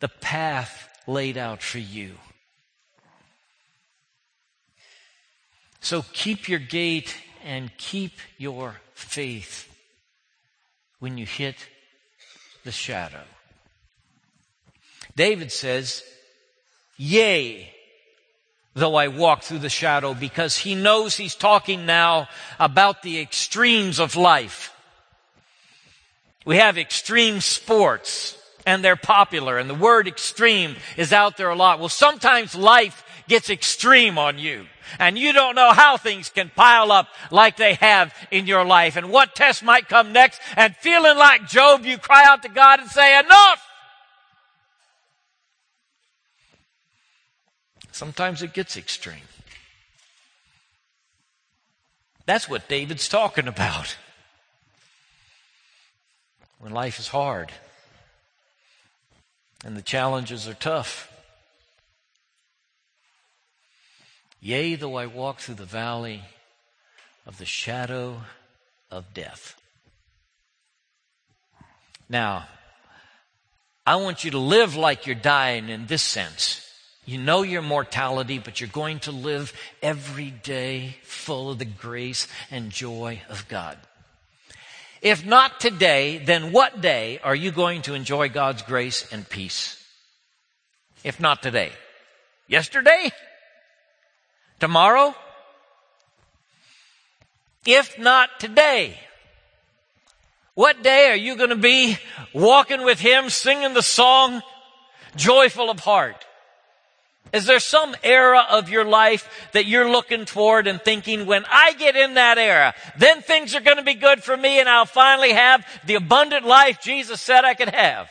The 0.00 0.08
path 0.08 0.86
laid 1.06 1.38
out 1.38 1.62
for 1.62 1.78
you. 1.78 2.16
So 5.80 6.04
keep 6.12 6.50
your 6.50 6.58
gait 6.58 7.16
and 7.42 7.74
keep 7.78 8.18
your 8.36 8.82
faith 8.92 9.66
when 10.98 11.16
you 11.16 11.24
hit 11.24 11.56
the 12.64 12.72
shadow. 12.72 13.24
David 15.14 15.50
says, 15.50 16.02
Yea, 16.96 17.70
though 18.74 18.94
I 18.94 19.08
walk 19.08 19.42
through 19.42 19.58
the 19.58 19.68
shadow, 19.68 20.14
because 20.14 20.58
he 20.58 20.74
knows 20.74 21.16
he's 21.16 21.34
talking 21.34 21.86
now 21.86 22.28
about 22.58 23.02
the 23.02 23.20
extremes 23.20 23.98
of 23.98 24.16
life. 24.16 24.72
We 26.44 26.56
have 26.56 26.78
extreme 26.78 27.40
sports 27.40 28.38
and 28.64 28.84
they're 28.84 28.96
popular 28.96 29.58
and 29.58 29.68
the 29.68 29.74
word 29.74 30.06
extreme 30.06 30.76
is 30.96 31.12
out 31.12 31.36
there 31.36 31.50
a 31.50 31.56
lot. 31.56 31.80
Well, 31.80 31.88
sometimes 31.88 32.54
life 32.54 33.04
gets 33.28 33.50
extreme 33.50 34.16
on 34.16 34.38
you 34.38 34.66
and 34.98 35.18
you 35.18 35.32
don't 35.32 35.56
know 35.56 35.72
how 35.72 35.96
things 35.96 36.28
can 36.28 36.50
pile 36.54 36.92
up 36.92 37.08
like 37.30 37.56
they 37.56 37.74
have 37.74 38.14
in 38.30 38.46
your 38.46 38.64
life 38.64 38.96
and 38.96 39.10
what 39.10 39.34
test 39.34 39.64
might 39.64 39.88
come 39.88 40.12
next 40.12 40.40
and 40.56 40.76
feeling 40.76 41.16
like 41.18 41.48
Job, 41.48 41.84
you 41.84 41.98
cry 41.98 42.24
out 42.24 42.42
to 42.42 42.48
God 42.48 42.80
and 42.80 42.88
say, 42.88 43.18
enough! 43.18 43.65
Sometimes 47.96 48.42
it 48.42 48.52
gets 48.52 48.76
extreme. 48.76 49.26
That's 52.26 52.46
what 52.46 52.68
David's 52.68 53.08
talking 53.08 53.48
about. 53.48 53.96
When 56.58 56.72
life 56.72 56.98
is 56.98 57.08
hard 57.08 57.52
and 59.64 59.74
the 59.74 59.80
challenges 59.80 60.46
are 60.46 60.52
tough. 60.52 61.10
Yea, 64.42 64.74
though 64.74 64.96
I 64.96 65.06
walk 65.06 65.38
through 65.38 65.54
the 65.54 65.64
valley 65.64 66.20
of 67.24 67.38
the 67.38 67.46
shadow 67.46 68.20
of 68.90 69.14
death. 69.14 69.58
Now, 72.10 72.46
I 73.86 73.96
want 73.96 74.22
you 74.22 74.32
to 74.32 74.38
live 74.38 74.76
like 74.76 75.06
you're 75.06 75.14
dying 75.14 75.70
in 75.70 75.86
this 75.86 76.02
sense. 76.02 76.65
You 77.06 77.18
know 77.18 77.42
your 77.42 77.62
mortality, 77.62 78.40
but 78.40 78.60
you're 78.60 78.68
going 78.68 78.98
to 79.00 79.12
live 79.12 79.52
every 79.80 80.30
day 80.32 80.96
full 81.04 81.50
of 81.50 81.60
the 81.60 81.64
grace 81.64 82.26
and 82.50 82.70
joy 82.70 83.22
of 83.28 83.46
God. 83.46 83.78
If 85.00 85.24
not 85.24 85.60
today, 85.60 86.18
then 86.18 86.50
what 86.50 86.80
day 86.80 87.20
are 87.22 87.34
you 87.34 87.52
going 87.52 87.82
to 87.82 87.94
enjoy 87.94 88.28
God's 88.28 88.62
grace 88.62 89.06
and 89.12 89.28
peace? 89.28 89.80
If 91.04 91.20
not 91.20 91.44
today? 91.44 91.70
Yesterday? 92.48 93.12
Tomorrow? 94.58 95.14
If 97.64 98.00
not 98.00 98.30
today? 98.40 98.98
What 100.54 100.82
day 100.82 101.10
are 101.10 101.16
you 101.16 101.36
going 101.36 101.50
to 101.50 101.56
be 101.56 101.98
walking 102.32 102.84
with 102.84 102.98
Him, 102.98 103.30
singing 103.30 103.74
the 103.74 103.82
song, 103.82 104.42
joyful 105.14 105.70
of 105.70 105.78
heart? 105.78 106.25
Is 107.32 107.46
there 107.46 107.60
some 107.60 107.94
era 108.02 108.46
of 108.50 108.70
your 108.70 108.84
life 108.84 109.48
that 109.52 109.66
you're 109.66 109.90
looking 109.90 110.24
toward 110.24 110.66
and 110.66 110.80
thinking, 110.80 111.26
when 111.26 111.44
I 111.50 111.72
get 111.74 111.96
in 111.96 112.14
that 112.14 112.38
era, 112.38 112.74
then 112.98 113.20
things 113.20 113.54
are 113.54 113.60
going 113.60 113.76
to 113.78 113.82
be 113.82 113.94
good 113.94 114.22
for 114.22 114.36
me 114.36 114.60
and 114.60 114.68
I'll 114.68 114.86
finally 114.86 115.32
have 115.32 115.66
the 115.86 115.96
abundant 115.96 116.46
life 116.46 116.80
Jesus 116.80 117.20
said 117.20 117.44
I 117.44 117.54
could 117.54 117.70
have? 117.70 118.08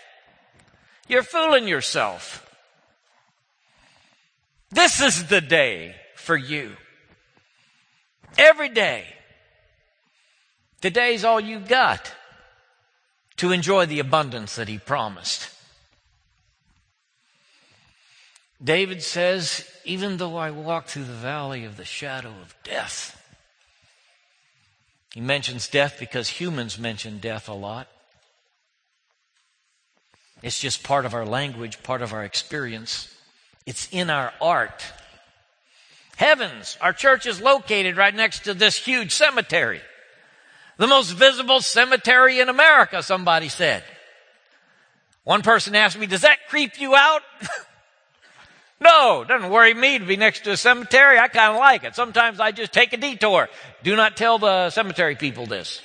You're 1.07 1.23
fooling 1.23 1.67
yourself. 1.67 2.41
This 4.69 5.01
is 5.01 5.27
the 5.27 5.41
day 5.41 5.95
for 6.15 6.35
you. 6.35 6.75
Every 8.37 8.69
day. 8.69 9.05
Today's 10.81 11.23
all 11.23 11.39
you 11.39 11.59
got 11.59 12.13
to 13.37 13.51
enjoy 13.51 13.85
the 13.85 13.99
abundance 13.99 14.55
that 14.55 14.67
He 14.67 14.77
promised. 14.77 15.49
David 18.65 19.03
says, 19.03 19.63
even 19.85 20.17
though 20.17 20.37
I 20.37 20.49
walk 20.49 20.87
through 20.87 21.03
the 21.03 21.13
valley 21.13 21.65
of 21.65 21.77
the 21.77 21.85
shadow 21.85 22.29
of 22.29 22.55
death, 22.63 23.21
He 25.13 25.21
mentions 25.21 25.67
death 25.67 25.97
because 25.99 26.27
humans 26.27 26.79
mention 26.79 27.19
death 27.19 27.47
a 27.47 27.53
lot. 27.53 27.87
It's 30.41 30.59
just 30.59 30.83
part 30.83 31.05
of 31.05 31.13
our 31.13 31.25
language, 31.25 31.83
part 31.83 32.01
of 32.01 32.11
our 32.11 32.23
experience. 32.23 33.15
It's 33.67 33.87
in 33.91 34.09
our 34.09 34.33
art. 34.41 34.83
Heavens, 36.17 36.75
our 36.81 36.91
church 36.91 37.27
is 37.27 37.39
located 37.39 37.97
right 37.97 38.15
next 38.15 38.45
to 38.45 38.55
this 38.55 38.75
huge 38.75 39.11
cemetery. 39.11 39.81
The 40.77 40.87
most 40.87 41.11
visible 41.11 41.61
cemetery 41.61 42.39
in 42.39 42.49
America, 42.49 43.03
somebody 43.03 43.47
said. 43.47 43.83
One 45.23 45.43
person 45.43 45.75
asked 45.75 45.99
me, 45.99 46.07
does 46.07 46.21
that 46.21 46.47
creep 46.49 46.79
you 46.79 46.95
out? 46.95 47.21
no, 48.79 49.21
it 49.21 49.27
doesn't 49.27 49.49
worry 49.49 49.73
me 49.73 49.99
to 49.99 50.05
be 50.05 50.17
next 50.17 50.43
to 50.43 50.51
a 50.51 50.57
cemetery. 50.57 51.17
I 51.17 51.27
kind 51.27 51.53
of 51.53 51.59
like 51.59 51.83
it. 51.83 51.95
Sometimes 51.95 52.39
I 52.39 52.51
just 52.51 52.73
take 52.73 52.93
a 52.93 52.97
detour. 52.97 53.49
Do 53.83 53.95
not 53.95 54.17
tell 54.17 54.37
the 54.37 54.69
cemetery 54.69 55.15
people 55.15 55.45
this. 55.45 55.81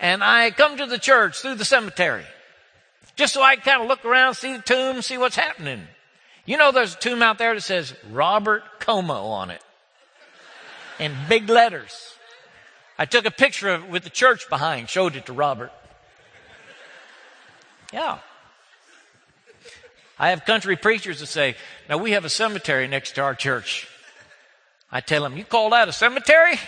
And 0.00 0.22
I 0.22 0.50
come 0.50 0.76
to 0.76 0.86
the 0.86 0.98
church 0.98 1.40
through 1.40 1.56
the 1.56 1.64
cemetery. 1.64 2.24
Just 3.16 3.34
so 3.34 3.42
I 3.42 3.56
can 3.56 3.64
kind 3.64 3.82
of 3.82 3.88
look 3.88 4.04
around, 4.04 4.34
see 4.34 4.56
the 4.56 4.62
tomb, 4.62 5.02
see 5.02 5.18
what's 5.18 5.36
happening. 5.36 5.82
You 6.44 6.56
know 6.56 6.70
there's 6.70 6.94
a 6.94 6.98
tomb 6.98 7.22
out 7.22 7.38
there 7.38 7.54
that 7.54 7.62
says 7.62 7.94
Robert 8.10 8.62
Como 8.78 9.14
on 9.14 9.50
it. 9.50 9.62
In 10.98 11.14
big 11.28 11.48
letters. 11.48 12.14
I 12.98 13.06
took 13.06 13.24
a 13.24 13.30
picture 13.30 13.68
of 13.68 13.84
it 13.84 13.90
with 13.90 14.04
the 14.04 14.10
church 14.10 14.48
behind, 14.48 14.88
showed 14.88 15.16
it 15.16 15.26
to 15.26 15.32
Robert. 15.32 15.72
Yeah. 17.92 18.18
I 20.18 20.30
have 20.30 20.44
country 20.44 20.76
preachers 20.76 21.20
that 21.20 21.26
say, 21.26 21.54
now 21.88 21.98
we 21.98 22.12
have 22.12 22.24
a 22.24 22.30
cemetery 22.30 22.86
next 22.86 23.12
to 23.12 23.22
our 23.22 23.34
church. 23.34 23.88
I 24.90 25.00
tell 25.00 25.22
them, 25.22 25.36
you 25.36 25.44
call 25.44 25.70
that 25.70 25.88
a 25.88 25.92
cemetery? 25.92 26.58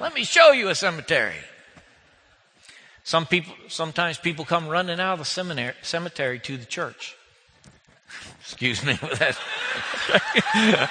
Let 0.00 0.14
me 0.14 0.24
show 0.24 0.52
you 0.52 0.68
a 0.68 0.74
cemetery. 0.74 1.34
Some 3.04 3.26
people, 3.26 3.54
sometimes 3.68 4.18
people 4.18 4.44
come 4.44 4.68
running 4.68 5.00
out 5.00 5.14
of 5.14 5.18
the 5.20 5.24
seminary, 5.24 5.74
cemetery 5.82 6.38
to 6.40 6.56
the 6.56 6.66
church. 6.66 7.16
Excuse 8.40 8.84
me 8.84 8.98
with 9.02 9.18
that. 9.18 9.38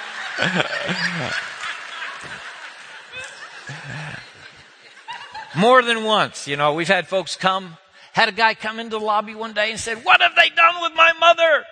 More 5.56 5.82
than 5.82 6.04
once, 6.04 6.46
you 6.46 6.56
know, 6.56 6.74
we've 6.74 6.88
had 6.88 7.08
folks 7.08 7.36
come, 7.36 7.76
had 8.12 8.28
a 8.28 8.32
guy 8.32 8.54
come 8.54 8.78
into 8.78 8.98
the 8.98 9.04
lobby 9.04 9.34
one 9.34 9.54
day 9.54 9.70
and 9.70 9.80
said, 9.80 10.04
What 10.04 10.20
have 10.20 10.34
they 10.36 10.50
done 10.50 10.82
with 10.82 10.92
my 10.94 11.12
mother? 11.18 11.64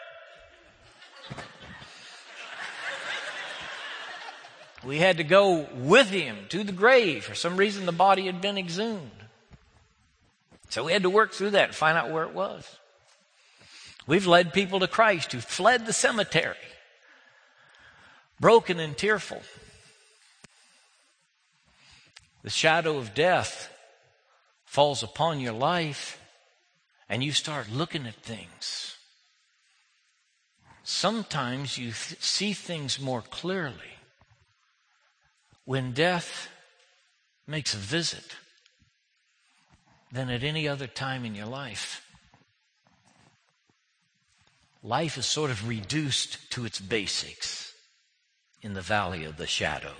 We 4.87 4.99
had 4.99 5.17
to 5.17 5.25
go 5.25 5.67
with 5.75 6.11
him 6.11 6.47
to 6.51 6.63
the 6.63 6.71
grave. 6.71 7.25
For 7.25 7.35
some 7.35 7.57
reason, 7.57 7.87
the 7.87 7.93
body 7.93 8.27
had 8.27 8.41
been 8.41 8.57
exhumed. 8.57 9.11
So 10.69 10.85
we 10.85 10.93
had 10.93 11.03
to 11.03 11.11
work 11.11 11.33
through 11.33 11.51
that 11.51 11.69
and 11.69 11.75
find 11.75 11.99
out 11.99 12.13
where 12.13 12.23
it 12.23 12.33
was. 12.33 12.65
We've 14.07 14.29
led 14.29 14.53
people 14.53 14.79
to 14.79 14.87
Christ 14.87 15.33
who 15.33 15.41
fled 15.41 15.87
the 15.87 15.93
cemetery, 15.93 16.55
broken 18.39 18.79
and 18.79 18.97
tearful. 18.97 19.43
The 22.45 22.51
shadow 22.51 22.97
of 22.99 23.13
death 23.13 23.69
falls 24.67 25.03
upon 25.03 25.41
your 25.41 25.53
life 25.53 26.23
and 27.09 27.25
you 27.25 27.33
start 27.33 27.73
looking 27.73 28.07
at 28.07 28.15
things. 28.15 28.97
Sometimes 30.85 31.77
you 31.77 31.87
th- 31.87 32.23
see 32.23 32.53
things 32.53 33.01
more 33.01 33.23
clearly 33.23 33.96
when 35.67 35.93
death 35.93 36.49
makes 37.47 37.75
a 37.75 37.77
visit 37.77 38.37
than 40.13 40.31
at 40.31 40.43
any 40.43 40.67
other 40.67 40.87
time 40.87 41.25
in 41.25 41.35
your 41.35 41.47
life. 41.47 42.07
Life 44.83 45.19
is 45.19 45.27
sort 45.27 45.51
of 45.51 45.69
reduced 45.69 46.51
to 46.53 46.65
its 46.65 46.81
basics 46.81 47.75
in 48.63 48.75
the 48.75 48.81
valley 48.81 49.25
of 49.25 49.37
the 49.37 49.47
shadow. 49.47 49.95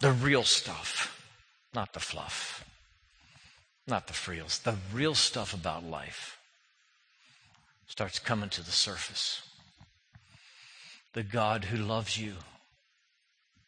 The 0.00 0.12
real 0.12 0.42
stuff, 0.42 1.18
not 1.74 1.94
the 1.94 2.00
fluff, 2.00 2.64
not 3.86 4.06
the 4.06 4.12
frills. 4.12 4.58
The 4.58 4.76
real 4.92 5.14
stuff 5.14 5.54
about 5.54 5.82
life 5.82 6.38
starts 7.86 8.18
coming 8.18 8.50
to 8.50 8.62
the 8.62 8.70
surface. 8.70 9.42
The 11.14 11.22
God 11.22 11.64
who 11.64 11.78
loves 11.78 12.18
you 12.18 12.34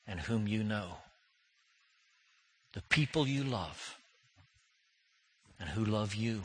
and 0.06 0.20
whom 0.20 0.46
you 0.46 0.62
know, 0.62 0.98
the 2.74 2.82
people 2.82 3.26
you 3.26 3.42
love 3.42 3.96
and 5.58 5.70
who 5.70 5.84
love 5.84 6.14
you 6.14 6.42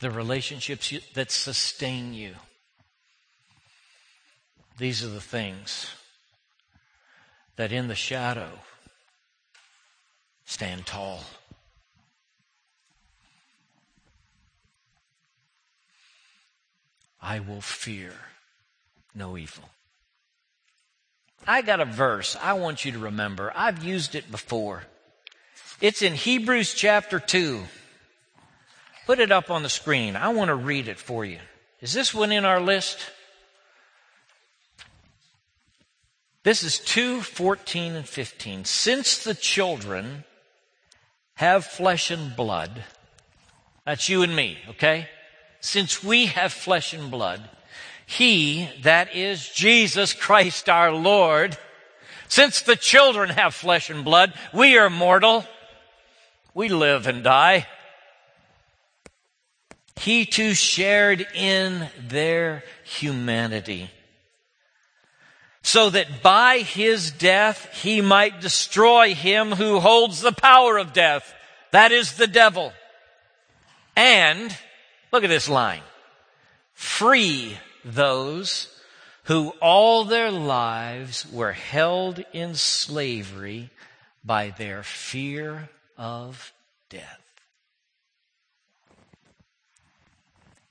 the 0.00 0.10
relationships 0.10 0.90
you, 0.90 1.00
that 1.14 1.30
sustain 1.30 2.14
you. 2.14 2.34
These 4.78 5.04
are 5.04 5.08
the 5.08 5.20
things 5.20 5.90
that 7.56 7.70
in 7.70 7.88
the 7.88 7.94
shadow 7.94 8.50
stand 10.46 10.86
tall. 10.86 11.24
I 17.22 17.40
will 17.40 17.60
fear 17.60 18.14
no 19.14 19.36
evil. 19.36 19.64
I 21.46 21.62
got 21.62 21.80
a 21.80 21.84
verse 21.84 22.36
I 22.40 22.52
want 22.54 22.84
you 22.84 22.92
to 22.92 22.98
remember. 22.98 23.52
I've 23.54 23.82
used 23.82 24.14
it 24.14 24.30
before. 24.30 24.84
It's 25.80 26.02
in 26.02 26.14
Hebrews 26.14 26.74
chapter 26.74 27.18
2. 27.18 27.62
Put 29.06 29.18
it 29.18 29.32
up 29.32 29.50
on 29.50 29.62
the 29.62 29.68
screen. 29.68 30.14
I 30.14 30.28
want 30.28 30.48
to 30.48 30.54
read 30.54 30.88
it 30.88 30.98
for 30.98 31.24
you. 31.24 31.38
Is 31.80 31.92
this 31.92 32.14
one 32.14 32.32
in 32.32 32.44
our 32.44 32.60
list? 32.60 32.98
This 36.42 36.62
is 36.62 36.78
2 36.78 37.20
14 37.20 37.96
and 37.96 38.06
15. 38.06 38.64
Since 38.64 39.24
the 39.24 39.34
children 39.34 40.24
have 41.34 41.64
flesh 41.64 42.10
and 42.10 42.36
blood, 42.36 42.84
that's 43.84 44.08
you 44.08 44.22
and 44.22 44.36
me, 44.36 44.58
okay? 44.68 45.08
Since 45.60 46.04
we 46.04 46.26
have 46.26 46.52
flesh 46.52 46.92
and 46.92 47.10
blood, 47.10 47.48
he, 48.10 48.68
that 48.82 49.14
is 49.14 49.48
Jesus 49.48 50.12
Christ 50.12 50.68
our 50.68 50.92
Lord, 50.92 51.56
since 52.28 52.60
the 52.60 52.76
children 52.76 53.30
have 53.30 53.54
flesh 53.54 53.90
and 53.90 54.04
blood, 54.04 54.34
we 54.52 54.78
are 54.78 54.90
mortal. 54.90 55.44
We 56.54 56.68
live 56.68 57.06
and 57.06 57.24
die 57.24 57.66
he 60.00 60.24
too 60.24 60.54
shared 60.54 61.26
in 61.34 61.88
their 62.08 62.64
humanity. 62.84 63.90
So 65.62 65.90
that 65.90 66.22
by 66.22 66.58
his 66.58 67.10
death 67.10 67.68
he 67.82 68.00
might 68.00 68.40
destroy 68.40 69.14
him 69.14 69.52
who 69.52 69.78
holds 69.78 70.22
the 70.22 70.32
power 70.32 70.78
of 70.78 70.94
death. 70.94 71.34
That 71.72 71.92
is 71.92 72.14
the 72.14 72.26
devil. 72.26 72.72
And, 73.94 74.56
look 75.12 75.22
at 75.22 75.28
this 75.28 75.50
line, 75.50 75.82
free 76.72 77.58
those 77.84 78.68
who 79.24 79.50
all 79.60 80.04
their 80.04 80.30
lives 80.30 81.26
were 81.30 81.52
held 81.52 82.24
in 82.32 82.54
slavery 82.54 83.70
by 84.24 84.50
their 84.50 84.82
fear 84.82 85.68
of 85.96 86.52
death. 86.88 87.20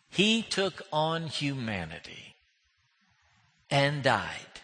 He 0.09 0.41
took 0.41 0.81
on 0.91 1.27
humanity 1.27 2.35
and 3.69 4.03
died 4.03 4.61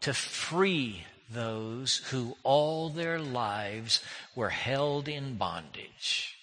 to 0.00 0.14
free 0.14 1.04
those 1.30 1.98
who 2.10 2.36
all 2.42 2.88
their 2.88 3.18
lives 3.18 4.02
were 4.34 4.50
held 4.50 5.06
in 5.08 5.36
bondage 5.36 6.36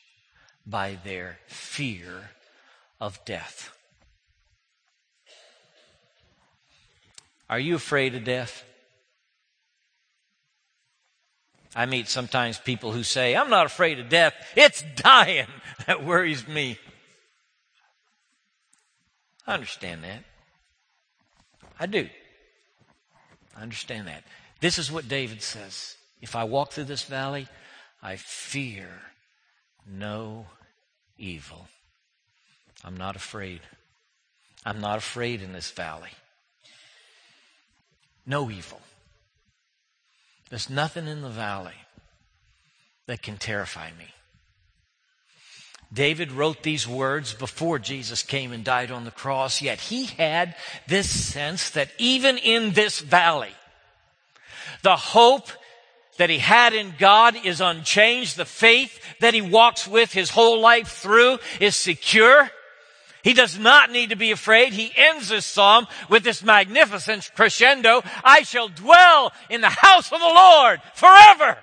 by 0.66 0.98
their 1.04 1.40
fear 1.48 2.32
of 3.02 3.24
death. 3.26 3.77
Are 7.50 7.60
you 7.60 7.76
afraid 7.76 8.16
of 8.16 8.24
death? 8.24 8.64
I 11.76 11.86
meet 11.86 12.08
sometimes 12.08 12.58
people 12.58 12.92
who 12.92 13.04
say, 13.04 13.36
I'm 13.36 13.50
not 13.50 13.66
afraid 13.66 14.00
of 14.00 14.10
death. 14.10 14.34
It's 14.56 14.84
dying 14.96 15.48
that 15.86 16.04
worries 16.04 16.48
me. 16.48 16.80
I 19.46 19.54
understand 19.54 20.04
that. 20.04 20.24
I 21.80 21.86
do. 21.86 22.10
I 23.56 23.62
understand 23.62 24.08
that. 24.08 24.24
This 24.60 24.78
is 24.78 24.92
what 24.92 25.08
David 25.08 25.42
says. 25.42 25.96
If 26.22 26.36
I 26.36 26.44
walk 26.46 26.72
through 26.72 26.86
this 26.86 27.04
valley, 27.04 27.48
I 28.02 28.16
fear 28.16 28.90
no 29.86 30.48
evil. 31.18 31.68
I'm 32.84 32.98
not 32.98 33.16
afraid. 33.16 33.62
I'm 34.66 34.82
not 34.82 34.98
afraid 34.98 35.42
in 35.42 35.54
this 35.54 35.72
valley. 35.72 36.10
No 38.28 38.52
evil. 38.52 38.82
There's 40.50 40.70
nothing 40.70 41.08
in 41.08 41.22
the 41.22 41.30
valley 41.30 41.74
that 43.08 43.24
can 43.24 43.38
terrify 43.38 43.90
me. 43.98 44.14
David 45.94 46.34
wrote 46.34 46.64
these 46.64 46.86
words 46.86 47.34
before 47.34 47.80
Jesus 47.80 48.22
came 48.22 48.52
and 48.52 48.64
died 48.64 48.92
on 48.92 49.06
the 49.06 49.12
cross, 49.12 49.62
yet 49.62 49.80
he 49.80 50.06
had 50.06 50.56
this 50.88 51.10
sense 51.10 51.70
that 51.72 51.90
even 51.98 52.38
in 52.38 52.74
this 52.74 53.00
valley, 53.00 53.56
the 54.84 54.98
hope 54.98 55.50
that 56.18 56.30
he 56.30 56.40
had 56.40 56.74
in 56.74 56.94
God 57.00 57.38
is 57.46 57.62
unchanged. 57.62 58.38
The 58.38 58.46
faith 58.46 59.00
that 59.22 59.34
he 59.34 59.42
walks 59.42 59.88
with 59.88 60.12
his 60.12 60.30
whole 60.30 60.60
life 60.60 60.90
through 60.90 61.40
is 61.60 61.76
secure. 61.76 62.50
He 63.28 63.34
does 63.34 63.60
not 63.60 63.92
need 63.92 64.12
to 64.12 64.16
be 64.16 64.32
afraid. 64.32 64.72
He 64.72 64.90
ends 64.96 65.28
this 65.28 65.46
psalm 65.46 65.86
with 66.08 66.24
this 66.24 66.42
magnificent 66.42 67.30
crescendo. 67.36 68.02
I 68.24 68.44
shall 68.44 68.70
dwell 68.70 69.34
in 69.50 69.60
the 69.60 69.68
house 69.68 70.14
of 70.14 70.22
the 70.22 70.26
Lord 70.26 70.82
forever. 70.96 71.58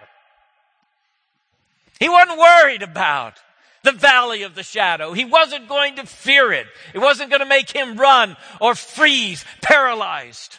He 1.98 2.10
wasn't 2.10 2.38
worried 2.38 2.82
about 2.82 3.38
the 3.82 3.92
valley 3.92 4.42
of 4.42 4.54
the 4.54 4.62
shadow. 4.62 5.14
He 5.14 5.24
wasn't 5.24 5.66
going 5.66 5.96
to 5.96 6.04
fear 6.04 6.52
it. 6.52 6.66
It 6.92 6.98
wasn't 6.98 7.30
going 7.30 7.40
to 7.40 7.46
make 7.46 7.70
him 7.70 7.96
run 7.96 8.36
or 8.60 8.74
freeze 8.74 9.42
paralyzed. 9.62 10.58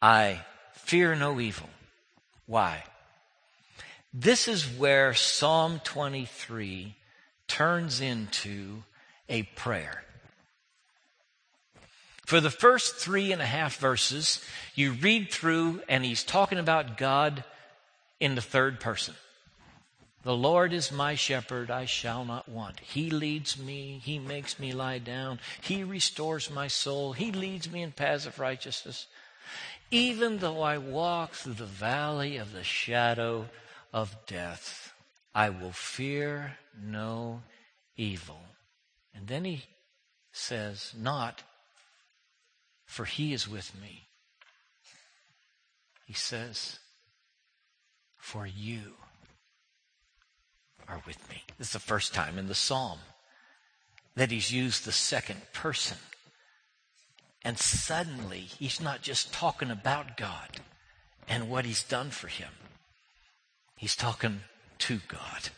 I 0.00 0.42
fear 0.74 1.16
no 1.16 1.40
evil. 1.40 1.70
Why? 2.46 2.84
This 4.14 4.46
is 4.46 4.62
where 4.62 5.12
Psalm 5.12 5.80
23 5.82 6.94
turns 7.50 8.00
into 8.00 8.84
a 9.28 9.42
prayer. 9.42 10.04
For 12.24 12.40
the 12.40 12.48
first 12.48 12.94
three 12.94 13.32
and 13.32 13.42
a 13.42 13.46
half 13.46 13.76
verses, 13.78 14.40
you 14.76 14.92
read 14.92 15.32
through 15.32 15.82
and 15.88 16.04
he's 16.04 16.22
talking 16.22 16.58
about 16.58 16.96
God 16.96 17.42
in 18.20 18.36
the 18.36 18.40
third 18.40 18.78
person. 18.78 19.14
The 20.22 20.36
Lord 20.36 20.72
is 20.72 20.92
my 20.92 21.16
shepherd, 21.16 21.72
I 21.72 21.86
shall 21.86 22.24
not 22.24 22.48
want. 22.48 22.78
He 22.78 23.10
leads 23.10 23.58
me, 23.58 24.00
He 24.04 24.20
makes 24.20 24.60
me 24.60 24.72
lie 24.72 24.98
down, 24.98 25.40
He 25.60 25.82
restores 25.82 26.50
my 26.50 26.68
soul, 26.68 27.14
He 27.14 27.32
leads 27.32 27.68
me 27.68 27.82
in 27.82 27.90
paths 27.90 28.26
of 28.26 28.38
righteousness. 28.38 29.08
Even 29.90 30.38
though 30.38 30.62
I 30.62 30.78
walk 30.78 31.32
through 31.32 31.54
the 31.54 31.64
valley 31.64 32.36
of 32.36 32.52
the 32.52 32.62
shadow 32.62 33.48
of 33.92 34.14
death, 34.26 34.92
I 35.34 35.50
will 35.50 35.72
fear 35.72 36.58
no 36.82 37.42
evil. 37.96 38.40
And 39.14 39.26
then 39.26 39.44
he 39.44 39.64
says, 40.32 40.92
Not, 40.96 41.42
for 42.86 43.04
he 43.04 43.32
is 43.32 43.48
with 43.48 43.72
me. 43.80 44.06
He 46.06 46.14
says, 46.14 46.78
For 48.16 48.46
you 48.46 48.94
are 50.88 51.02
with 51.06 51.28
me. 51.28 51.42
This 51.58 51.68
is 51.68 51.72
the 51.72 51.78
first 51.78 52.14
time 52.14 52.38
in 52.38 52.48
the 52.48 52.54
psalm 52.54 52.98
that 54.16 54.30
he's 54.30 54.52
used 54.52 54.84
the 54.84 54.92
second 54.92 55.40
person. 55.52 55.98
And 57.42 57.58
suddenly, 57.58 58.40
he's 58.40 58.80
not 58.80 59.00
just 59.00 59.32
talking 59.32 59.70
about 59.70 60.16
God 60.16 60.60
and 61.28 61.48
what 61.48 61.64
he's 61.64 61.84
done 61.84 62.10
for 62.10 62.28
him, 62.28 62.50
he's 63.76 63.96
talking 63.96 64.40
to 64.78 65.00
God. 65.08 65.50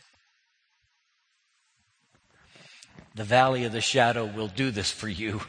The 3.15 3.23
valley 3.23 3.65
of 3.65 3.71
the 3.71 3.81
shadow 3.81 4.25
will 4.25 4.47
do 4.47 4.71
this 4.71 4.91
for 4.91 5.07
you. 5.07 5.41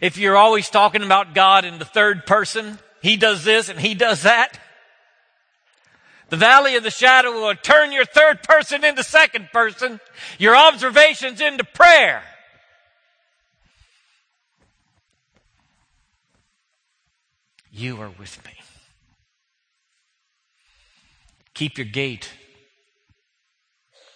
If 0.00 0.16
you're 0.16 0.36
always 0.36 0.70
talking 0.70 1.02
about 1.02 1.34
God 1.34 1.64
in 1.64 1.78
the 1.78 1.84
third 1.84 2.24
person, 2.26 2.78
he 3.02 3.16
does 3.16 3.44
this 3.44 3.68
and 3.68 3.78
he 3.78 3.94
does 3.94 4.22
that. 4.22 4.58
The 6.30 6.36
valley 6.36 6.76
of 6.76 6.82
the 6.82 6.90
shadow 6.90 7.32
will 7.32 7.54
turn 7.54 7.92
your 7.92 8.04
third 8.04 8.42
person 8.42 8.84
into 8.84 9.02
second 9.02 9.50
person, 9.52 10.00
your 10.38 10.56
observations 10.56 11.40
into 11.40 11.64
prayer. 11.64 12.22
You 17.72 18.00
are 18.00 18.10
with 18.18 18.44
me. 18.44 18.52
Keep 21.54 21.78
your 21.78 21.86
gait. 21.86 22.30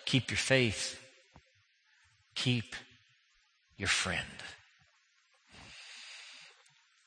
Keep 0.07 0.31
your 0.31 0.38
faith. 0.38 1.00
Keep 2.35 2.75
your 3.77 3.88
friend. 3.88 4.20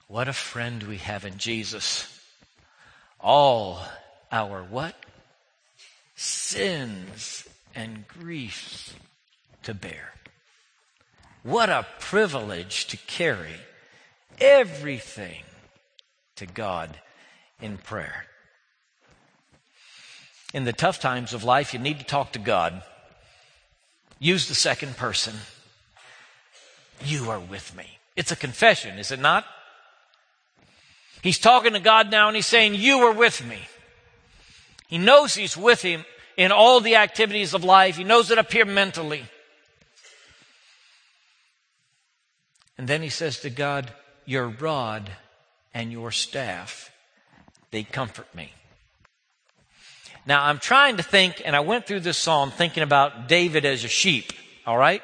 What 0.08 0.28
a 0.28 0.34
friend 0.34 0.84
we 0.84 0.98
have 0.98 1.26
in 1.26 1.38
Jesus. 1.38 2.08
All 3.20 3.82
our 4.32 4.64
what? 4.64 4.96
Sins 6.16 7.48
and 7.76 8.08
griefs 8.08 8.94
to 9.64 9.74
bear. 9.74 10.14
What 11.44 11.70
a 11.70 11.86
privilege 12.00 12.88
to 12.88 12.98
carry 12.98 13.56
everything 14.40 15.44
to 16.38 16.46
God 16.46 17.00
in 17.62 17.78
prayer. 17.78 18.26
In 20.54 20.64
the 20.64 20.74
tough 20.74 21.00
times 21.00 21.34
of 21.34 21.44
life, 21.44 21.74
you 21.74 21.80
need 21.80 22.00
to 22.00 22.06
talk 22.06 22.32
to 22.34 22.40
God. 22.40 22.82
Use 24.20 24.48
the 24.48 24.56
second 24.56 24.98
person. 24.98 25.36
You 27.04 27.30
are 27.30 27.40
with 27.40 27.76
me. 27.76 28.00
It's 28.16 28.32
a 28.32 28.36
confession, 28.36 28.98
is 28.98 29.12
it 29.12 29.20
not? 29.20 29.46
He's 31.22 31.40
talking 31.40 31.74
to 31.74 31.80
God 31.80 32.10
now 32.10 32.28
and 32.28 32.36
he's 32.36 32.48
saying, 32.48 32.76
You 32.76 33.00
are 33.00 33.14
with 33.14 33.46
me. 33.46 33.60
He 34.88 34.98
knows 34.98 35.36
he's 35.36 35.58
with 35.58 35.82
him 35.82 36.06
in 36.38 36.52
all 36.52 36.80
the 36.80 36.96
activities 36.96 37.54
of 37.54 37.64
life. 37.64 37.98
He 37.98 38.04
knows 38.04 38.32
it 38.32 38.38
up 38.38 38.52
here 38.52 38.66
mentally. 38.66 39.24
And 42.78 42.88
then 42.88 43.02
he 43.02 43.10
says 43.10 43.40
to 43.42 43.50
God, 43.50 43.92
Your 44.26 44.48
rod 44.48 45.12
and 45.74 45.92
your 45.92 46.12
staff, 46.12 46.92
they 47.72 47.84
comfort 47.84 48.34
me. 48.34 48.54
Now, 50.28 50.44
I'm 50.44 50.60
trying 50.60 50.98
to 50.98 51.04
think, 51.04 51.42
and 51.46 51.56
I 51.56 51.62
went 51.62 51.88
through 51.88 52.02
this 52.02 52.18
psalm 52.18 52.52
thinking 52.52 52.84
about 52.84 53.30
David 53.30 53.64
as 53.64 53.86
a 53.86 53.88
sheep, 53.88 54.34
all 54.66 54.78
right? 54.78 55.02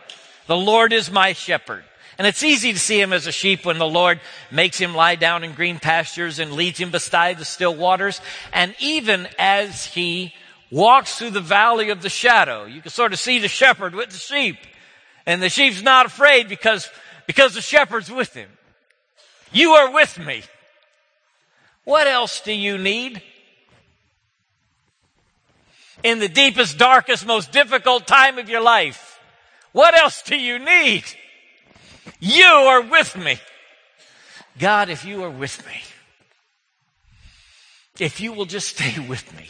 The 0.47 0.57
Lord 0.57 0.91
is 0.91 1.09
my 1.09 1.31
shepherd. 1.31 1.85
And 2.17 2.27
it's 2.27 2.43
easy 2.43 2.73
to 2.73 2.79
see 2.79 2.99
him 2.99 3.13
as 3.13 3.25
a 3.25 3.31
sheep 3.31 3.65
when 3.65 3.79
the 3.79 3.87
Lord 3.87 4.19
makes 4.51 4.77
him 4.77 4.93
lie 4.93 5.15
down 5.15 5.45
in 5.45 5.53
green 5.53 5.79
pastures 5.79 6.39
and 6.39 6.51
leads 6.51 6.77
him 6.77 6.91
beside 6.91 7.37
the 7.37 7.45
still 7.45 7.73
waters. 7.73 8.19
And 8.51 8.75
even 8.79 9.29
as 9.39 9.85
he 9.85 10.33
walks 10.69 11.17
through 11.17 11.31
the 11.31 11.41
valley 11.41 11.89
of 11.89 12.01
the 12.01 12.09
shadow, 12.09 12.65
you 12.65 12.81
can 12.81 12.91
sort 12.91 13.13
of 13.13 13.19
see 13.19 13.39
the 13.39 13.47
shepherd 13.47 13.95
with 13.95 14.09
the 14.09 14.17
sheep. 14.17 14.57
And 15.25 15.41
the 15.41 15.49
sheep's 15.49 15.81
not 15.81 16.05
afraid 16.05 16.49
because, 16.49 16.89
because 17.27 17.53
the 17.53 17.61
shepherd's 17.61 18.11
with 18.11 18.33
him. 18.33 18.49
You 19.53 19.71
are 19.71 19.93
with 19.93 20.19
me. 20.19 20.43
What 21.85 22.07
else 22.07 22.41
do 22.41 22.51
you 22.51 22.77
need? 22.77 23.21
In 26.03 26.19
the 26.19 26.27
deepest, 26.27 26.77
darkest, 26.77 27.25
most 27.25 27.51
difficult 27.51 28.05
time 28.05 28.37
of 28.37 28.49
your 28.49 28.61
life, 28.61 29.19
what 29.71 29.95
else 29.95 30.21
do 30.21 30.35
you 30.35 30.59
need? 30.59 31.03
You 32.19 32.45
are 32.45 32.81
with 32.81 33.15
me. 33.17 33.39
God, 34.59 34.89
if 34.89 35.05
you 35.05 35.23
are 35.23 35.29
with 35.29 35.65
me, 35.65 35.81
if 37.99 38.19
you 38.19 38.33
will 38.33 38.45
just 38.45 38.67
stay 38.67 38.99
with 39.07 39.35
me. 39.37 39.47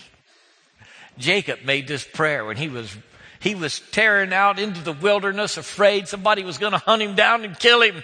Jacob 1.18 1.60
made 1.66 1.88
this 1.88 2.04
prayer 2.04 2.46
when 2.46 2.58
he 2.58 2.70
was 2.70 2.96
he 3.40 3.56
was 3.56 3.82
tearing 3.92 4.32
out 4.32 4.58
into 4.58 4.82
the 4.82 4.94
wilderness 4.94 5.58
afraid 5.58 6.08
somebody 6.08 6.44
was 6.44 6.58
going 6.58 6.72
to 6.72 6.78
hunt 6.78 7.02
him 7.02 7.14
down 7.14 7.44
and 7.44 7.60
kill 7.60 7.82
him. 7.82 8.02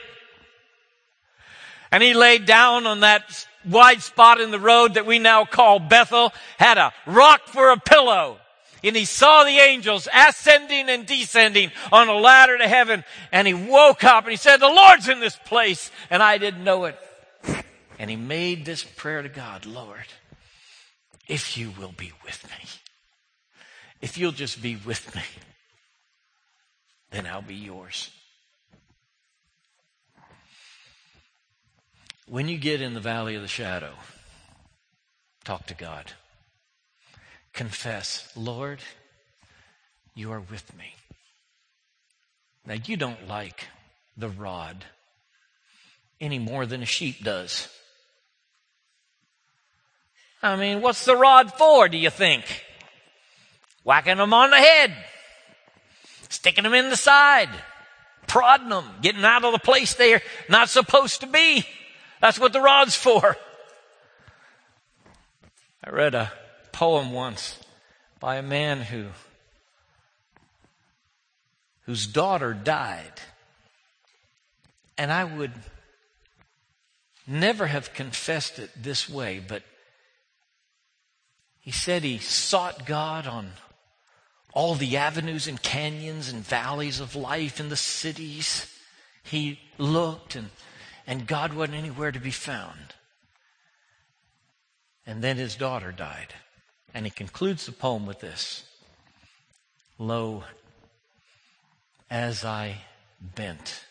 And 1.91 2.03
he 2.03 2.13
laid 2.13 2.45
down 2.45 2.85
on 2.85 2.99
that 2.99 3.47
wide 3.65 4.01
spot 4.01 4.39
in 4.39 4.51
the 4.51 4.59
road 4.59 4.93
that 4.93 5.05
we 5.05 5.19
now 5.19 5.45
call 5.45 5.79
Bethel, 5.79 6.33
had 6.57 6.77
a 6.77 6.93
rock 7.05 7.47
for 7.47 7.71
a 7.71 7.77
pillow. 7.77 8.37
And 8.83 8.95
he 8.95 9.05
saw 9.05 9.43
the 9.43 9.57
angels 9.57 10.07
ascending 10.13 10.87
and 10.89 11.05
descending 11.05 11.71
on 11.91 12.07
a 12.07 12.13
ladder 12.13 12.57
to 12.57 12.67
heaven. 12.67 13.03
And 13.31 13.47
he 13.47 13.53
woke 13.53 14.03
up 14.03 14.23
and 14.23 14.31
he 14.31 14.37
said, 14.37 14.57
the 14.57 14.67
Lord's 14.67 15.09
in 15.09 15.19
this 15.19 15.35
place. 15.35 15.91
And 16.09 16.23
I 16.23 16.37
didn't 16.37 16.63
know 16.63 16.85
it. 16.85 16.97
And 17.97 18.09
he 18.09 18.15
made 18.15 18.63
this 18.63 18.83
prayer 18.83 19.21
to 19.21 19.27
God, 19.27 19.65
Lord, 19.65 20.05
if 21.27 21.57
you 21.57 21.73
will 21.77 21.91
be 21.91 22.13
with 22.23 22.45
me, 22.45 22.69
if 24.01 24.17
you'll 24.17 24.31
just 24.31 24.61
be 24.61 24.77
with 24.77 25.13
me, 25.13 25.23
then 27.11 27.27
I'll 27.27 27.41
be 27.41 27.55
yours. 27.55 28.09
When 32.29 32.47
you 32.47 32.59
get 32.59 32.79
in 32.79 32.93
the 32.93 32.99
valley 32.99 33.33
of 33.33 33.41
the 33.41 33.47
shadow, 33.47 33.93
talk 35.43 35.65
to 35.65 35.73
God. 35.73 36.11
Confess, 37.53 38.31
Lord, 38.35 38.81
you 40.13 40.31
are 40.31 40.39
with 40.39 40.77
me. 40.77 40.93
Now, 42.67 42.75
you 42.85 42.97
don't 42.97 43.27
like 43.27 43.69
the 44.15 44.29
rod 44.29 44.85
any 46.21 46.37
more 46.37 46.67
than 46.67 46.83
a 46.83 46.85
sheep 46.85 47.23
does. 47.23 47.67
I 50.43 50.55
mean, 50.55 50.81
what's 50.81 51.05
the 51.05 51.15
rod 51.15 51.51
for, 51.53 51.89
do 51.89 51.97
you 51.97 52.11
think? 52.11 52.63
Whacking 53.83 54.17
them 54.17 54.35
on 54.35 54.51
the 54.51 54.57
head, 54.57 54.93
sticking 56.29 56.63
them 56.63 56.75
in 56.75 56.91
the 56.91 56.95
side, 56.95 57.49
prodding 58.27 58.69
them, 58.69 58.85
getting 59.01 59.25
out 59.25 59.43
of 59.43 59.51
the 59.51 59.57
place 59.57 59.95
they're 59.95 60.21
not 60.47 60.69
supposed 60.69 61.21
to 61.21 61.27
be. 61.27 61.65
That's 62.21 62.39
what 62.39 62.53
the 62.53 62.61
rod's 62.61 62.95
for. 62.95 63.37
I 65.83 65.89
read 65.89 66.15
a 66.15 66.31
poem 66.71 67.11
once 67.11 67.57
by 68.19 68.35
a 68.35 68.41
man 68.41 68.81
who 68.81 69.07
whose 71.89 72.05
daughter 72.05 72.53
died. 72.53 73.13
And 74.95 75.11
I 75.11 75.23
would 75.23 75.53
never 77.25 77.65
have 77.65 77.95
confessed 77.95 78.59
it 78.59 78.69
this 78.75 79.09
way, 79.09 79.41
but 79.45 79.63
he 81.61 81.71
said 81.71 82.03
he 82.03 82.19
sought 82.19 82.85
God 82.85 83.25
on 83.25 83.53
all 84.53 84.75
the 84.75 84.97
avenues 84.97 85.47
and 85.47 85.59
canyons 85.61 86.31
and 86.31 86.45
valleys 86.45 86.99
of 86.99 87.15
life 87.15 87.59
in 87.59 87.69
the 87.69 87.75
cities. 87.75 88.71
He 89.23 89.59
looked 89.79 90.35
and, 90.35 90.49
and 91.09 91.25
God 91.25 91.53
wasn't 91.53 91.79
anywhere 91.79 92.11
to 92.11 92.19
be 92.19 92.29
found. 92.29 92.93
And 95.07 95.23
then 95.23 95.37
his 95.37 95.55
daughter 95.55 95.91
died. 95.91 96.35
And 96.93 97.03
he 97.03 97.09
concludes 97.09 97.65
the 97.65 97.71
poem 97.71 98.05
with 98.05 98.19
this 98.19 98.63
Lo, 99.97 100.43
as 102.11 102.45
I 102.45 102.81
bent 103.19 103.85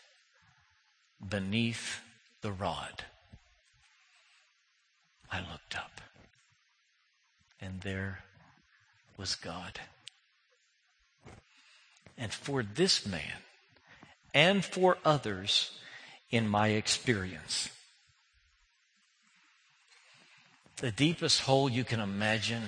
beneath 1.28 2.00
the 2.40 2.52
rod, 2.52 3.04
I 5.30 5.40
looked 5.40 5.76
up, 5.76 6.00
and 7.60 7.80
there 7.80 8.20
was 9.16 9.34
God. 9.34 9.80
And 12.16 12.32
for 12.32 12.62
this 12.62 13.04
man, 13.04 13.42
and 14.32 14.64
for 14.64 14.98
others 15.04 15.72
in 16.30 16.48
my 16.48 16.68
experience, 16.68 17.70
the 20.76 20.90
deepest 20.90 21.42
hole 21.42 21.68
you 21.68 21.84
can 21.84 22.00
imagine 22.00 22.62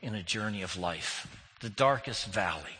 in 0.00 0.14
a 0.14 0.22
journey 0.22 0.62
of 0.62 0.76
life, 0.76 1.26
the 1.60 1.70
darkest 1.70 2.26
valley 2.26 2.76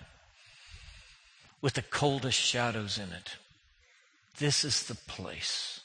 with 1.60 1.74
the 1.74 1.82
coldest 1.82 2.38
shadows 2.38 2.98
in 2.98 3.12
it. 3.12 3.36
This 4.38 4.64
is 4.64 4.84
the 4.84 4.94
place 4.94 5.80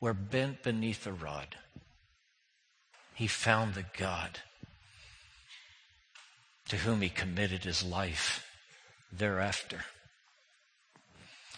where, 0.00 0.14
bent 0.14 0.62
beneath 0.62 1.06
a 1.06 1.12
rod, 1.12 1.56
he 3.14 3.26
found 3.26 3.74
the 3.74 3.84
God 3.96 4.40
to 6.68 6.76
whom 6.76 7.00
he 7.00 7.08
committed 7.08 7.62
his 7.62 7.84
life 7.84 8.44
thereafter. 9.12 9.84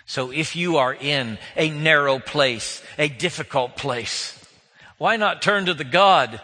So 0.09 0.31
if 0.31 0.57
you 0.57 0.79
are 0.79 0.95
in 0.95 1.37
a 1.55 1.69
narrow 1.69 2.19
place, 2.19 2.83
a 2.97 3.11
difficult 3.11 3.77
place, 3.77 4.43
why 4.97 5.17
not 5.17 5.43
turn 5.43 5.67
to 5.67 5.75
the 5.75 5.85
God 5.85 6.41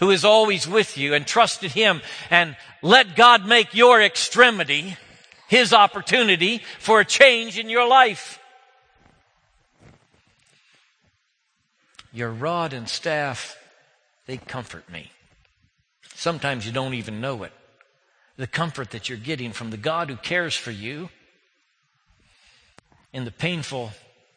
who 0.00 0.10
is 0.10 0.22
always 0.22 0.68
with 0.68 0.98
you 0.98 1.14
and 1.14 1.26
trust 1.26 1.64
in 1.64 1.70
him 1.70 2.02
and 2.28 2.58
let 2.82 3.16
God 3.16 3.46
make 3.46 3.72
your 3.72 4.02
extremity 4.02 4.98
his 5.48 5.72
opportunity 5.72 6.60
for 6.78 7.00
a 7.00 7.06
change 7.06 7.58
in 7.58 7.70
your 7.70 7.88
life. 7.88 8.38
Your 12.12 12.30
rod 12.30 12.74
and 12.74 12.86
staff, 12.86 13.56
they 14.26 14.36
comfort 14.36 14.92
me. 14.92 15.10
Sometimes 16.14 16.66
you 16.66 16.72
don't 16.72 16.92
even 16.92 17.22
know 17.22 17.44
it. 17.44 17.52
The 18.36 18.46
comfort 18.46 18.90
that 18.90 19.08
you're 19.08 19.16
getting 19.16 19.52
from 19.52 19.70
the 19.70 19.78
God 19.78 20.10
who 20.10 20.16
cares 20.16 20.54
for 20.54 20.70
you 20.70 21.08
in 23.16 23.24
the 23.24 23.30
painful 23.30 23.92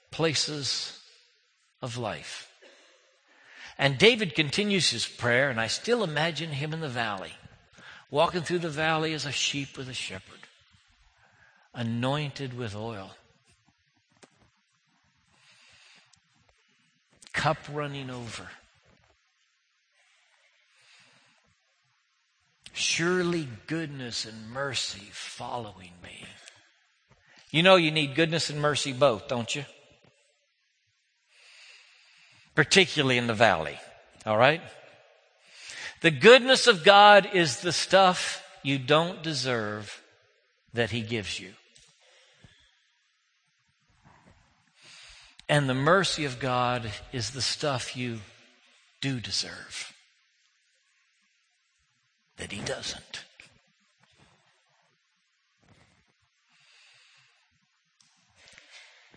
places 0.09 0.97
of 1.81 1.97
life. 1.97 2.49
And 3.77 3.97
David 3.97 4.35
continues 4.35 4.89
his 4.89 5.05
prayer, 5.05 5.49
and 5.49 5.59
I 5.59 5.67
still 5.67 6.01
imagine 6.01 6.51
him 6.51 6.73
in 6.73 6.79
the 6.79 6.87
valley, 6.87 7.33
walking 8.09 8.41
through 8.41 8.59
the 8.59 8.69
valley 8.69 9.11
as 9.11 9.25
a 9.25 9.33
sheep 9.33 9.77
with 9.77 9.89
a 9.89 9.93
shepherd 9.93 10.39
anointed 11.73 12.57
with 12.57 12.73
oil. 12.73 13.11
Cup 17.33 17.57
running 17.69 18.09
over. 18.09 18.47
Surely 22.71 23.45
goodness 23.67 24.23
and 24.23 24.49
mercy 24.49 25.09
following 25.11 25.91
me. 26.01 26.25
You 27.51 27.63
know 27.63 27.75
you 27.77 27.91
need 27.91 28.15
goodness 28.15 28.49
and 28.49 28.61
mercy 28.61 28.93
both, 28.93 29.27
don't 29.27 29.55
you? 29.55 29.65
Particularly 32.53 33.17
in 33.17 33.27
the 33.27 33.33
valley, 33.33 33.79
all 34.25 34.37
right? 34.37 34.61
The 36.01 36.11
goodness 36.11 36.67
of 36.67 36.83
God 36.83 37.29
is 37.33 37.61
the 37.61 37.71
stuff 37.71 38.43
you 38.63 38.77
don't 38.77 39.23
deserve 39.23 40.01
that 40.73 40.91
He 40.91 41.01
gives 41.01 41.39
you. 41.39 41.53
And 45.47 45.67
the 45.67 45.73
mercy 45.73 46.25
of 46.25 46.39
God 46.39 46.91
is 47.11 47.31
the 47.31 47.41
stuff 47.41 47.97
you 47.97 48.19
do 49.01 49.19
deserve 49.19 49.93
that 52.37 52.51
He 52.51 52.61
doesn't. 52.61 53.23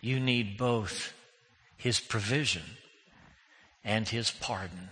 You 0.03 0.19
need 0.19 0.57
both 0.57 1.13
His 1.77 2.01
provision 2.01 2.63
and 3.85 4.09
His 4.09 4.31
pardon 4.31 4.89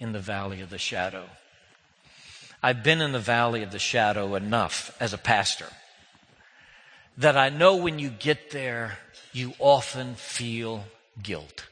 in 0.00 0.10
the 0.10 0.18
valley 0.18 0.60
of 0.60 0.70
the 0.70 0.78
shadow. 0.78 1.26
I've 2.60 2.82
been 2.82 3.00
in 3.00 3.12
the 3.12 3.20
valley 3.20 3.62
of 3.62 3.70
the 3.70 3.78
shadow 3.78 4.34
enough 4.34 4.90
as 4.98 5.12
a 5.12 5.18
pastor 5.18 5.68
that 7.16 7.36
I 7.36 7.48
know 7.48 7.76
when 7.76 8.00
you 8.00 8.10
get 8.10 8.50
there, 8.50 8.98
you 9.32 9.52
often 9.60 10.16
feel 10.16 10.84
guilt. 11.22 11.68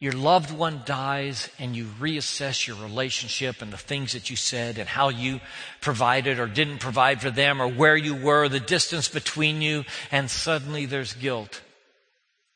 Your 0.00 0.12
loved 0.12 0.52
one 0.52 0.82
dies 0.84 1.50
and 1.58 1.74
you 1.74 1.86
reassess 1.98 2.68
your 2.68 2.76
relationship 2.76 3.60
and 3.62 3.72
the 3.72 3.76
things 3.76 4.12
that 4.12 4.30
you 4.30 4.36
said 4.36 4.78
and 4.78 4.88
how 4.88 5.08
you 5.08 5.40
provided 5.80 6.38
or 6.38 6.46
didn't 6.46 6.78
provide 6.78 7.20
for 7.20 7.30
them 7.30 7.60
or 7.60 7.66
where 7.66 7.96
you 7.96 8.14
were, 8.14 8.48
the 8.48 8.60
distance 8.60 9.08
between 9.08 9.60
you, 9.60 9.84
and 10.12 10.30
suddenly 10.30 10.86
there's 10.86 11.14
guilt 11.14 11.62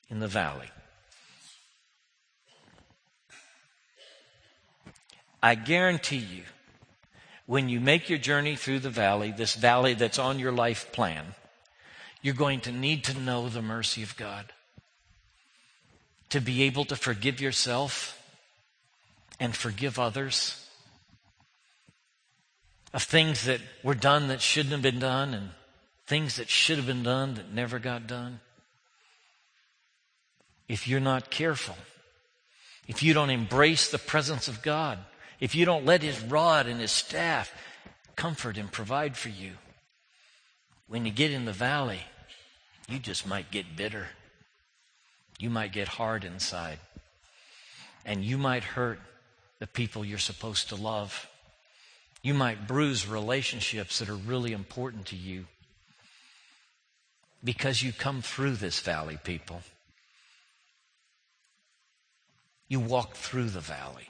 in 0.08 0.20
the 0.20 0.28
valley. 0.28 0.68
I 5.42 5.56
guarantee 5.56 6.18
you, 6.18 6.44
when 7.46 7.68
you 7.68 7.80
make 7.80 8.08
your 8.08 8.20
journey 8.20 8.54
through 8.54 8.78
the 8.78 8.90
valley, 8.90 9.32
this 9.32 9.56
valley 9.56 9.94
that's 9.94 10.20
on 10.20 10.38
your 10.38 10.52
life 10.52 10.92
plan, 10.92 11.34
you're 12.22 12.34
going 12.34 12.60
to 12.60 12.70
need 12.70 13.02
to 13.04 13.18
know 13.18 13.48
the 13.48 13.62
mercy 13.62 14.04
of 14.04 14.16
God. 14.16 14.52
To 16.32 16.40
be 16.40 16.62
able 16.62 16.86
to 16.86 16.96
forgive 16.96 17.42
yourself 17.42 18.18
and 19.38 19.54
forgive 19.54 19.98
others 19.98 20.66
of 22.94 23.02
things 23.02 23.44
that 23.44 23.60
were 23.82 23.94
done 23.94 24.28
that 24.28 24.40
shouldn't 24.40 24.72
have 24.72 24.80
been 24.80 24.98
done 24.98 25.34
and 25.34 25.50
things 26.06 26.36
that 26.36 26.48
should 26.48 26.78
have 26.78 26.86
been 26.86 27.02
done 27.02 27.34
that 27.34 27.52
never 27.52 27.78
got 27.78 28.06
done. 28.06 28.40
If 30.68 30.88
you're 30.88 31.00
not 31.00 31.30
careful, 31.30 31.76
if 32.88 33.02
you 33.02 33.12
don't 33.12 33.28
embrace 33.28 33.90
the 33.90 33.98
presence 33.98 34.48
of 34.48 34.62
God, 34.62 34.98
if 35.38 35.54
you 35.54 35.66
don't 35.66 35.84
let 35.84 36.02
his 36.02 36.18
rod 36.22 36.66
and 36.66 36.80
his 36.80 36.92
staff 36.92 37.52
comfort 38.16 38.56
and 38.56 38.72
provide 38.72 39.18
for 39.18 39.28
you, 39.28 39.52
when 40.88 41.04
you 41.04 41.12
get 41.12 41.30
in 41.30 41.44
the 41.44 41.52
valley, 41.52 42.00
you 42.88 42.98
just 42.98 43.26
might 43.26 43.50
get 43.50 43.76
bitter. 43.76 44.06
You 45.38 45.50
might 45.50 45.72
get 45.72 45.88
hard 45.88 46.24
inside. 46.24 46.78
And 48.04 48.24
you 48.24 48.38
might 48.38 48.64
hurt 48.64 49.00
the 49.58 49.66
people 49.66 50.04
you're 50.04 50.18
supposed 50.18 50.68
to 50.70 50.76
love. 50.76 51.28
You 52.22 52.34
might 52.34 52.66
bruise 52.66 53.06
relationships 53.06 53.98
that 53.98 54.08
are 54.08 54.16
really 54.16 54.52
important 54.52 55.06
to 55.06 55.16
you 55.16 55.46
because 57.44 57.82
you 57.82 57.92
come 57.92 58.22
through 58.22 58.56
this 58.56 58.80
valley, 58.80 59.18
people. 59.22 59.62
You 62.68 62.80
walk 62.80 63.14
through 63.14 63.50
the 63.50 63.60
valley. 63.60 64.08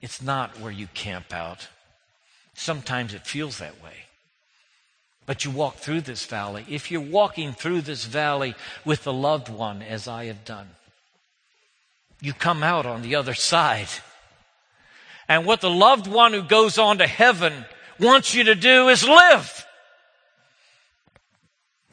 It's 0.00 0.20
not 0.20 0.58
where 0.60 0.72
you 0.72 0.88
camp 0.88 1.32
out. 1.32 1.68
Sometimes 2.54 3.14
it 3.14 3.26
feels 3.26 3.58
that 3.58 3.82
way. 3.82 3.94
But 5.24 5.44
you 5.44 5.50
walk 5.50 5.76
through 5.76 6.00
this 6.02 6.26
valley. 6.26 6.64
If 6.68 6.90
you're 6.90 7.00
walking 7.00 7.52
through 7.52 7.82
this 7.82 8.04
valley 8.04 8.54
with 8.84 9.04
the 9.04 9.12
loved 9.12 9.48
one, 9.48 9.82
as 9.82 10.08
I 10.08 10.24
have 10.26 10.44
done, 10.44 10.68
you 12.20 12.32
come 12.32 12.62
out 12.62 12.86
on 12.86 13.02
the 13.02 13.14
other 13.14 13.34
side. 13.34 13.88
And 15.28 15.46
what 15.46 15.60
the 15.60 15.70
loved 15.70 16.06
one 16.06 16.32
who 16.32 16.42
goes 16.42 16.78
on 16.78 16.98
to 16.98 17.06
heaven 17.06 17.64
wants 17.98 18.34
you 18.34 18.44
to 18.44 18.54
do 18.54 18.88
is 18.88 19.06
live. 19.06 19.66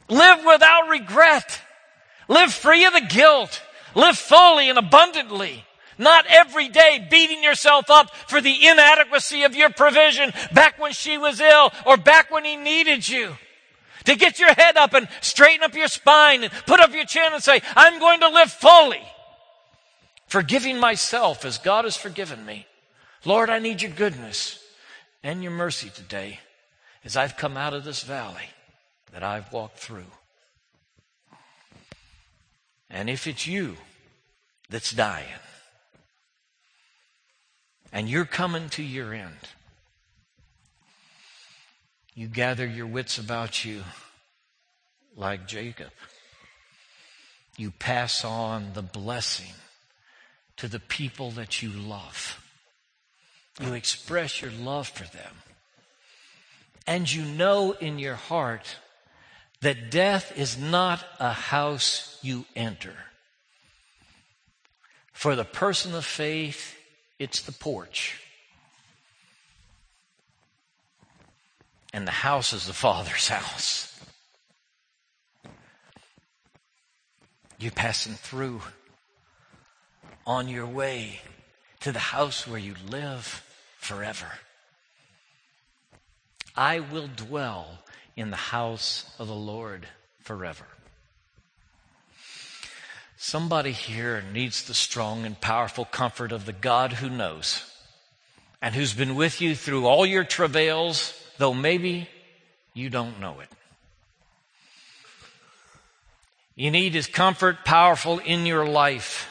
Live 0.08 0.44
without 0.44 0.88
regret. 0.88 1.60
Live 2.28 2.52
free 2.52 2.84
of 2.84 2.92
the 2.92 3.00
guilt. 3.08 3.62
Live 3.94 4.18
fully 4.18 4.68
and 4.68 4.78
abundantly. 4.78 5.64
Not 6.00 6.24
every 6.30 6.68
day 6.68 7.06
beating 7.10 7.42
yourself 7.44 7.90
up 7.90 8.16
for 8.26 8.40
the 8.40 8.66
inadequacy 8.66 9.42
of 9.42 9.54
your 9.54 9.68
provision 9.68 10.32
back 10.54 10.80
when 10.80 10.92
she 10.92 11.18
was 11.18 11.40
ill 11.40 11.72
or 11.84 11.98
back 11.98 12.30
when 12.30 12.42
he 12.42 12.56
needed 12.56 13.06
you. 13.06 13.36
To 14.06 14.16
get 14.16 14.38
your 14.38 14.54
head 14.54 14.78
up 14.78 14.94
and 14.94 15.08
straighten 15.20 15.62
up 15.62 15.74
your 15.74 15.88
spine 15.88 16.42
and 16.42 16.52
put 16.64 16.80
up 16.80 16.94
your 16.94 17.04
chin 17.04 17.34
and 17.34 17.42
say, 17.42 17.60
I'm 17.76 18.00
going 18.00 18.20
to 18.20 18.30
live 18.30 18.50
fully. 18.50 19.02
Forgiving 20.26 20.80
myself 20.80 21.44
as 21.44 21.58
God 21.58 21.84
has 21.84 21.98
forgiven 21.98 22.46
me. 22.46 22.66
Lord, 23.26 23.50
I 23.50 23.58
need 23.58 23.82
your 23.82 23.90
goodness 23.90 24.58
and 25.22 25.42
your 25.42 25.52
mercy 25.52 25.90
today 25.90 26.40
as 27.04 27.14
I've 27.14 27.36
come 27.36 27.58
out 27.58 27.74
of 27.74 27.84
this 27.84 28.02
valley 28.02 28.48
that 29.12 29.22
I've 29.22 29.52
walked 29.52 29.78
through. 29.78 30.10
And 32.88 33.10
if 33.10 33.26
it's 33.26 33.46
you 33.46 33.76
that's 34.70 34.92
dying 34.92 35.28
and 37.92 38.08
you're 38.08 38.24
coming 38.24 38.68
to 38.70 38.82
your 38.82 39.12
end, 39.12 39.36
you 42.14 42.28
gather 42.28 42.66
your 42.66 42.86
wits 42.86 43.18
about 43.18 43.64
you 43.64 43.82
like 45.16 45.46
Jacob. 45.46 45.90
You 47.56 47.70
pass 47.70 48.24
on 48.24 48.72
the 48.74 48.82
blessing 48.82 49.54
to 50.56 50.68
the 50.68 50.80
people 50.80 51.30
that 51.32 51.62
you 51.62 51.70
love. 51.70 52.42
You 53.60 53.74
express 53.74 54.40
your 54.40 54.50
love 54.50 54.88
for 54.88 55.04
them. 55.04 55.34
And 56.86 57.12
you 57.12 57.24
know 57.24 57.72
in 57.72 57.98
your 57.98 58.14
heart 58.14 58.76
that 59.60 59.90
death 59.90 60.32
is 60.36 60.58
not 60.58 61.04
a 61.18 61.32
house 61.32 62.18
you 62.22 62.46
enter. 62.56 62.94
For 65.12 65.36
the 65.36 65.44
person 65.44 65.94
of 65.94 66.04
faith, 66.04 66.76
it's 67.20 67.42
the 67.42 67.52
porch. 67.52 68.18
And 71.92 72.06
the 72.06 72.12
house 72.12 72.52
is 72.54 72.66
the 72.66 72.72
Father's 72.72 73.28
house. 73.28 73.86
You're 77.58 77.72
passing 77.72 78.14
through 78.14 78.62
on 80.26 80.48
your 80.48 80.66
way 80.66 81.20
to 81.80 81.92
the 81.92 81.98
house 81.98 82.46
where 82.46 82.58
you 82.58 82.74
live 82.88 83.44
forever. 83.76 84.32
I 86.56 86.80
will 86.80 87.08
dwell 87.14 87.80
in 88.16 88.30
the 88.30 88.36
house 88.36 89.14
of 89.18 89.28
the 89.28 89.34
Lord 89.34 89.86
forever. 90.22 90.64
Somebody 93.22 93.72
here 93.72 94.24
needs 94.32 94.64
the 94.64 94.74
strong 94.74 95.26
and 95.26 95.38
powerful 95.38 95.84
comfort 95.84 96.32
of 96.32 96.46
the 96.46 96.52
God 96.52 96.94
who 96.94 97.10
knows 97.10 97.70
and 98.62 98.74
who's 98.74 98.94
been 98.94 99.14
with 99.14 99.40
you 99.40 99.54
through 99.54 99.86
all 99.86 100.06
your 100.06 100.24
travails, 100.24 101.12
though 101.38 101.52
maybe 101.52 102.08
you 102.72 102.88
don't 102.88 103.20
know 103.20 103.40
it. 103.40 103.48
You 106.56 106.70
need 106.70 106.94
his 106.94 107.06
comfort 107.06 107.64
powerful 107.64 108.18
in 108.18 108.46
your 108.46 108.66
life. 108.66 109.26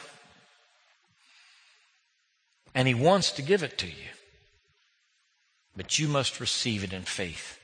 And 2.74 2.86
he 2.86 2.94
wants 2.94 3.32
to 3.32 3.42
give 3.42 3.62
it 3.62 3.78
to 3.78 3.86
you 3.86 4.10
but 5.76 5.98
you 5.98 6.08
must 6.08 6.40
receive 6.40 6.84
it 6.84 6.92
in 6.92 7.02
faith. 7.02 7.58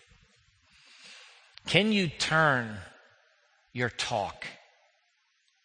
Can 1.67 1.93
you 1.93 2.09
turn 2.09 2.79
your 3.75 3.91
talk 3.91 4.47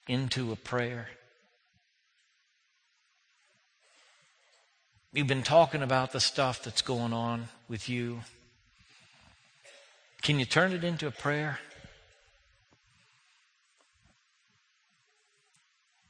into 0.07 0.51
a 0.51 0.55
prayer? 0.55 1.09
You've 5.13 5.27
been 5.27 5.43
talking 5.43 5.81
about 5.81 6.13
the 6.13 6.21
stuff 6.21 6.63
that's 6.63 6.81
going 6.81 7.11
on 7.11 7.49
with 7.67 7.89
you. 7.89 8.21
Can 10.21 10.39
you 10.39 10.45
turn 10.45 10.71
it 10.71 10.83
into 10.83 11.05
a 11.05 11.11
prayer? 11.11 11.59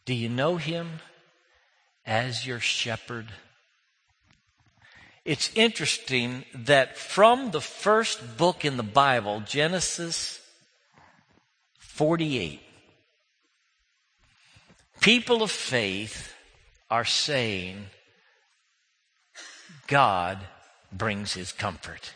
Do 0.06 0.14
you 0.14 0.30
know 0.30 0.58
him 0.58 1.00
as 2.06 2.46
your 2.46 2.60
shepherd? 2.60 3.28
It's 5.24 5.52
interesting 5.56 6.46
that 6.54 6.98
from 6.98 7.52
the 7.52 7.62
first 7.62 8.38
book 8.38 8.66
in 8.66 8.78
the 8.78 8.84
Bible, 8.84 9.42
Genesis 9.42 10.40
48, 11.78 12.60
people 15.02 15.44
of 15.44 15.52
faith 15.52 16.34
are 16.90 17.04
saying, 17.04 17.88
God 19.88 20.40
brings 20.94 21.34
his 21.34 21.52
comfort. 21.52 22.14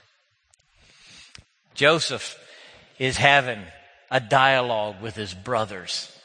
Joseph 1.73 2.39
is 2.97 3.17
having 3.17 3.59
a 4.09 4.21
dialogue 4.21 5.01
with 5.01 5.15
his 5.15 5.33
brothers, 5.33 6.17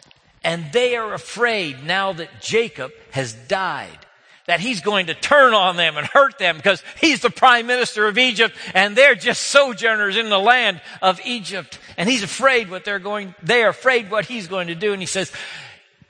and 0.44 0.73
they 0.73 0.94
are 0.94 1.12
afraid 1.12 1.83
now 1.83 2.12
that 2.12 2.40
Jacob 2.40 2.92
has 3.11 3.33
died 3.33 3.99
that 4.46 4.59
he's 4.59 4.81
going 4.81 5.07
to 5.07 5.14
turn 5.14 5.55
on 5.55 5.77
them 5.77 5.96
and 5.96 6.05
hurt 6.09 6.37
them 6.38 6.57
because 6.57 6.83
he's 7.01 7.20
the 7.20 7.31
prime 7.31 7.68
minister 7.68 8.09
of 8.09 8.18
Egypt 8.18 8.57
and 8.75 8.96
they're 8.96 9.14
just 9.14 9.42
sojourners 9.42 10.16
in 10.16 10.29
the 10.29 10.40
land 10.40 10.81
of 11.01 11.20
Egypt. 11.25 11.79
And 11.96 12.09
he's 12.09 12.25
afraid 12.25 12.68
what 12.68 12.85
they're 12.85 12.99
going, 12.99 13.33
they 13.44 13.62
are 13.62 13.68
afraid 13.68 14.11
what 14.11 14.25
he's 14.25 14.49
going 14.49 14.66
to 14.66 14.75
do. 14.75 14.92
And 14.92 15.01
he 15.01 15.07
says, 15.07 15.31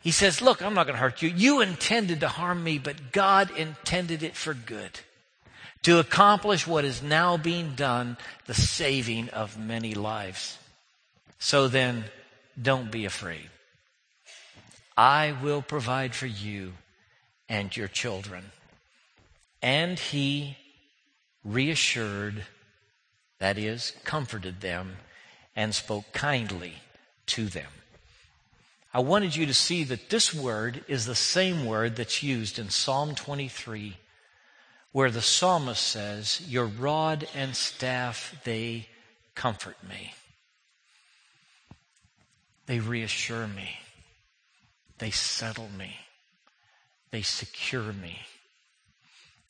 he 0.01 0.11
says, 0.11 0.41
look, 0.41 0.63
I'm 0.63 0.75
not 0.75 0.87
going 0.87 0.97
to 0.97 1.03
hurt 1.03 1.23
you. 1.23 1.29
You 1.29 1.61
intended 1.61 2.21
to 2.21 2.29
harm 2.29 2.65
me, 2.65 2.79
but 2.79 3.13
God 3.13 3.51
intended 3.57 4.23
it 4.23 4.35
for 4.35 4.55
good 4.55 5.01
to 5.83 5.99
accomplish 5.99 6.67
what 6.67 6.85
is 6.85 7.03
now 7.03 7.37
being 7.37 7.75
done, 7.75 8.17
the 8.47 8.55
saving 8.55 9.29
of 9.31 9.59
many 9.59 9.95
lives. 9.95 10.59
So 11.39 11.69
then, 11.69 12.05
don't 12.61 12.91
be 12.91 13.05
afraid. 13.05 13.49
I 14.97 15.35
will 15.43 15.63
provide 15.63 16.15
for 16.15 16.27
you 16.27 16.75
and 17.49 17.75
your 17.75 17.89
children. 17.89 18.45
And 19.63 19.99
he 19.99 20.57
reassured, 21.45 22.45
that 23.39 23.57
is, 23.57 23.95
comforted 24.05 24.61
them, 24.61 24.97
and 25.57 25.75
spoke 25.75 26.13
kindly 26.13 26.75
to 27.27 27.47
them. 27.47 27.71
I 28.93 29.01
wanted 29.01 29.37
you 29.37 29.47
to 29.47 29.55
see 29.55 29.85
that 29.85 30.11
this 30.11 30.35
word 30.35 30.85
is 30.89 31.07
the 31.07 31.15
same 31.15 31.65
word 31.65 31.97
that's 31.97 32.23
used 32.23 32.59
in 32.59 32.71
Psalm 32.71 33.15
23, 33.15 33.97
where 34.93 35.11
the 35.11 35.23
psalmist 35.23 35.83
says, 35.83 36.43
Your 36.49 36.67
rod 36.67 37.29
and 37.35 37.55
staff, 37.55 38.35
they 38.45 38.89
comfort 39.35 39.77
me. 39.89 40.15
They 42.67 42.81
reassure 42.81 43.47
me. 43.47 43.79
They 44.99 45.11
settle 45.11 45.69
me. 45.77 45.97
They 47.11 47.23
secure 47.23 47.93
me. 47.93 48.19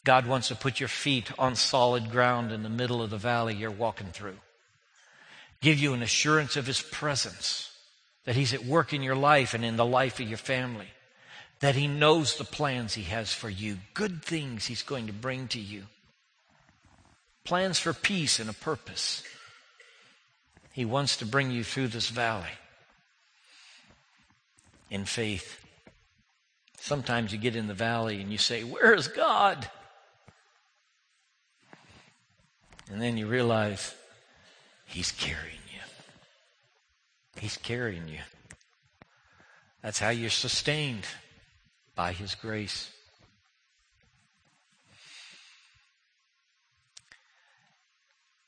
God 0.04 0.26
wants 0.26 0.48
to 0.48 0.54
put 0.54 0.80
your 0.80 0.88
feet 0.88 1.30
on 1.38 1.56
solid 1.56 2.10
ground 2.10 2.52
in 2.52 2.62
the 2.62 2.68
middle 2.68 3.02
of 3.02 3.10
the 3.10 3.18
valley 3.18 3.54
you're 3.54 3.70
walking 3.70 4.08
through. 4.08 4.38
Give 5.60 5.78
you 5.78 5.92
an 5.92 6.02
assurance 6.02 6.56
of 6.56 6.66
His 6.66 6.80
presence, 6.80 7.69
that 8.24 8.36
He's 8.36 8.54
at 8.54 8.64
work 8.64 8.92
in 8.92 9.02
your 9.02 9.16
life 9.16 9.54
and 9.54 9.64
in 9.64 9.76
the 9.76 9.84
life 9.84 10.20
of 10.20 10.28
your 10.28 10.38
family, 10.38 10.88
that 11.60 11.74
He 11.74 11.86
knows 11.86 12.36
the 12.36 12.44
plans 12.44 12.94
He 12.94 13.02
has 13.04 13.32
for 13.32 13.48
you, 13.48 13.78
good 13.94 14.22
things 14.22 14.66
He's 14.66 14.82
going 14.82 15.06
to 15.06 15.12
bring 15.12 15.48
to 15.48 15.60
you, 15.60 15.84
plans 17.44 17.78
for 17.78 17.92
peace 17.92 18.38
and 18.38 18.50
a 18.50 18.54
purpose. 18.54 19.22
He 20.72 20.84
wants 20.84 21.16
to 21.18 21.26
bring 21.26 21.50
you 21.50 21.64
through 21.64 21.88
this 21.88 22.08
valley 22.08 22.46
in 24.90 25.04
faith. 25.04 25.58
Sometimes 26.78 27.32
you 27.32 27.38
get 27.38 27.56
in 27.56 27.66
the 27.66 27.74
valley 27.74 28.20
and 28.20 28.32
you 28.32 28.38
say, 28.38 28.64
Where 28.64 28.94
is 28.94 29.08
God? 29.08 29.68
And 32.90 33.00
then 33.00 33.16
you 33.16 33.26
realize 33.26 33.94
He's 34.86 35.12
carrying. 35.12 35.59
He's 37.40 37.56
carrying 37.56 38.06
you. 38.06 38.18
That's 39.82 39.98
how 39.98 40.10
you're 40.10 40.28
sustained 40.28 41.06
by 41.94 42.12
His 42.12 42.34
grace. 42.34 42.90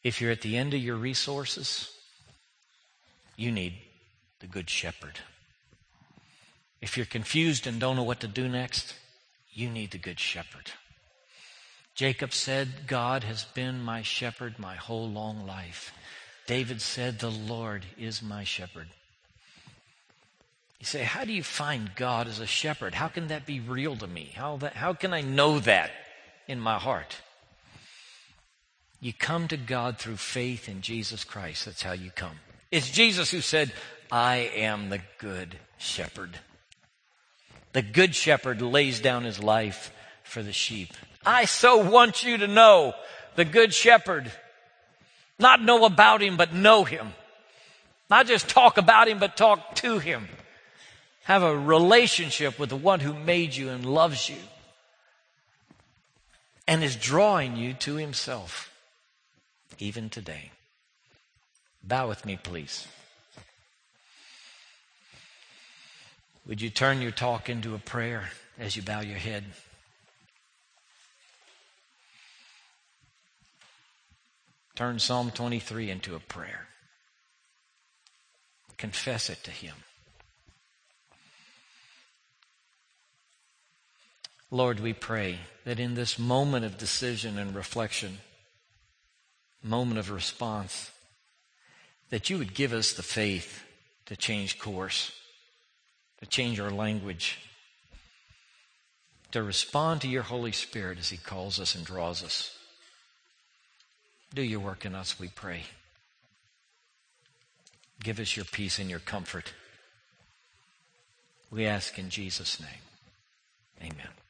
If 0.04 0.20
you're 0.20 0.30
at 0.30 0.42
the 0.42 0.58
end 0.58 0.74
of 0.74 0.80
your 0.80 0.96
resources, 0.96 1.90
you 3.34 3.50
need 3.50 3.78
the 4.40 4.46
Good 4.46 4.68
Shepherd. 4.68 5.20
If 6.82 6.98
you're 6.98 7.06
confused 7.06 7.66
and 7.66 7.80
don't 7.80 7.96
know 7.96 8.02
what 8.02 8.20
to 8.20 8.28
do 8.28 8.46
next, 8.46 8.94
you 9.50 9.70
need 9.70 9.92
the 9.92 9.98
Good 9.98 10.20
Shepherd. 10.20 10.70
Jacob 11.94 12.34
said, 12.34 12.86
God 12.86 13.24
has 13.24 13.44
been 13.44 13.80
my 13.80 14.02
shepherd 14.02 14.58
my 14.58 14.74
whole 14.74 15.08
long 15.08 15.46
life. 15.46 15.94
David 16.52 16.82
said, 16.82 17.18
The 17.18 17.30
Lord 17.30 17.86
is 17.96 18.22
my 18.22 18.44
shepherd. 18.44 18.88
You 20.80 20.84
say, 20.84 21.02
How 21.02 21.24
do 21.24 21.32
you 21.32 21.42
find 21.42 21.94
God 21.94 22.28
as 22.28 22.40
a 22.40 22.46
shepherd? 22.46 22.92
How 22.92 23.08
can 23.08 23.28
that 23.28 23.46
be 23.46 23.58
real 23.58 23.96
to 23.96 24.06
me? 24.06 24.32
How, 24.34 24.58
that, 24.58 24.74
how 24.74 24.92
can 24.92 25.14
I 25.14 25.22
know 25.22 25.60
that 25.60 25.90
in 26.46 26.60
my 26.60 26.78
heart? 26.78 27.16
You 29.00 29.14
come 29.14 29.48
to 29.48 29.56
God 29.56 29.96
through 29.96 30.18
faith 30.18 30.68
in 30.68 30.82
Jesus 30.82 31.24
Christ. 31.24 31.64
That's 31.64 31.80
how 31.80 31.92
you 31.92 32.10
come. 32.10 32.36
It's 32.70 32.90
Jesus 32.90 33.30
who 33.30 33.40
said, 33.40 33.72
I 34.10 34.50
am 34.54 34.90
the 34.90 35.00
good 35.16 35.56
shepherd. 35.78 36.38
The 37.72 37.80
good 37.80 38.14
shepherd 38.14 38.60
lays 38.60 39.00
down 39.00 39.24
his 39.24 39.42
life 39.42 39.90
for 40.22 40.42
the 40.42 40.52
sheep. 40.52 40.90
I 41.24 41.46
so 41.46 41.78
want 41.90 42.24
you 42.24 42.36
to 42.36 42.46
know 42.46 42.92
the 43.36 43.46
good 43.46 43.72
shepherd. 43.72 44.30
Not 45.38 45.62
know 45.62 45.84
about 45.84 46.22
him, 46.22 46.36
but 46.36 46.52
know 46.52 46.84
him. 46.84 47.12
Not 48.10 48.26
just 48.26 48.48
talk 48.48 48.78
about 48.78 49.08
him, 49.08 49.18
but 49.18 49.36
talk 49.36 49.74
to 49.76 49.98
him. 49.98 50.28
Have 51.24 51.42
a 51.42 51.56
relationship 51.56 52.58
with 52.58 52.68
the 52.68 52.76
one 52.76 53.00
who 53.00 53.14
made 53.14 53.54
you 53.54 53.70
and 53.70 53.86
loves 53.86 54.28
you 54.28 54.36
and 56.66 56.82
is 56.82 56.96
drawing 56.96 57.56
you 57.56 57.74
to 57.74 57.96
himself 57.96 58.72
even 59.78 60.08
today. 60.08 60.50
Bow 61.82 62.08
with 62.08 62.24
me, 62.24 62.38
please. 62.40 62.86
Would 66.46 66.60
you 66.60 66.70
turn 66.70 67.00
your 67.00 67.12
talk 67.12 67.48
into 67.48 67.74
a 67.74 67.78
prayer 67.78 68.30
as 68.58 68.76
you 68.76 68.82
bow 68.82 69.00
your 69.00 69.18
head? 69.18 69.44
Turn 74.82 74.98
Psalm 74.98 75.30
23 75.30 75.90
into 75.90 76.16
a 76.16 76.18
prayer. 76.18 76.66
Confess 78.76 79.30
it 79.30 79.44
to 79.44 79.52
Him. 79.52 79.76
Lord, 84.50 84.80
we 84.80 84.92
pray 84.92 85.38
that 85.64 85.78
in 85.78 85.94
this 85.94 86.18
moment 86.18 86.64
of 86.64 86.78
decision 86.78 87.38
and 87.38 87.54
reflection, 87.54 88.18
moment 89.62 90.00
of 90.00 90.10
response, 90.10 90.90
that 92.10 92.28
you 92.28 92.36
would 92.38 92.52
give 92.52 92.72
us 92.72 92.92
the 92.92 93.04
faith 93.04 93.62
to 94.06 94.16
change 94.16 94.58
course 94.58 95.12
to 96.18 96.26
change 96.26 96.58
our 96.58 96.72
language, 96.72 97.38
to 99.30 99.44
respond 99.44 100.00
to 100.00 100.08
your 100.08 100.22
Holy 100.24 100.50
Spirit 100.50 100.98
as 100.98 101.10
He 101.10 101.18
calls 101.18 101.60
us 101.60 101.76
and 101.76 101.84
draws 101.84 102.24
us. 102.24 102.58
Do 104.34 104.42
your 104.42 104.60
work 104.60 104.84
in 104.86 104.94
us, 104.94 105.20
we 105.20 105.28
pray. 105.28 105.64
Give 108.02 108.18
us 108.18 108.36
your 108.36 108.46
peace 108.46 108.78
and 108.78 108.88
your 108.88 108.98
comfort. 108.98 109.52
We 111.50 111.66
ask 111.66 111.98
in 111.98 112.08
Jesus' 112.08 112.58
name. 112.60 113.90
Amen. 113.92 114.21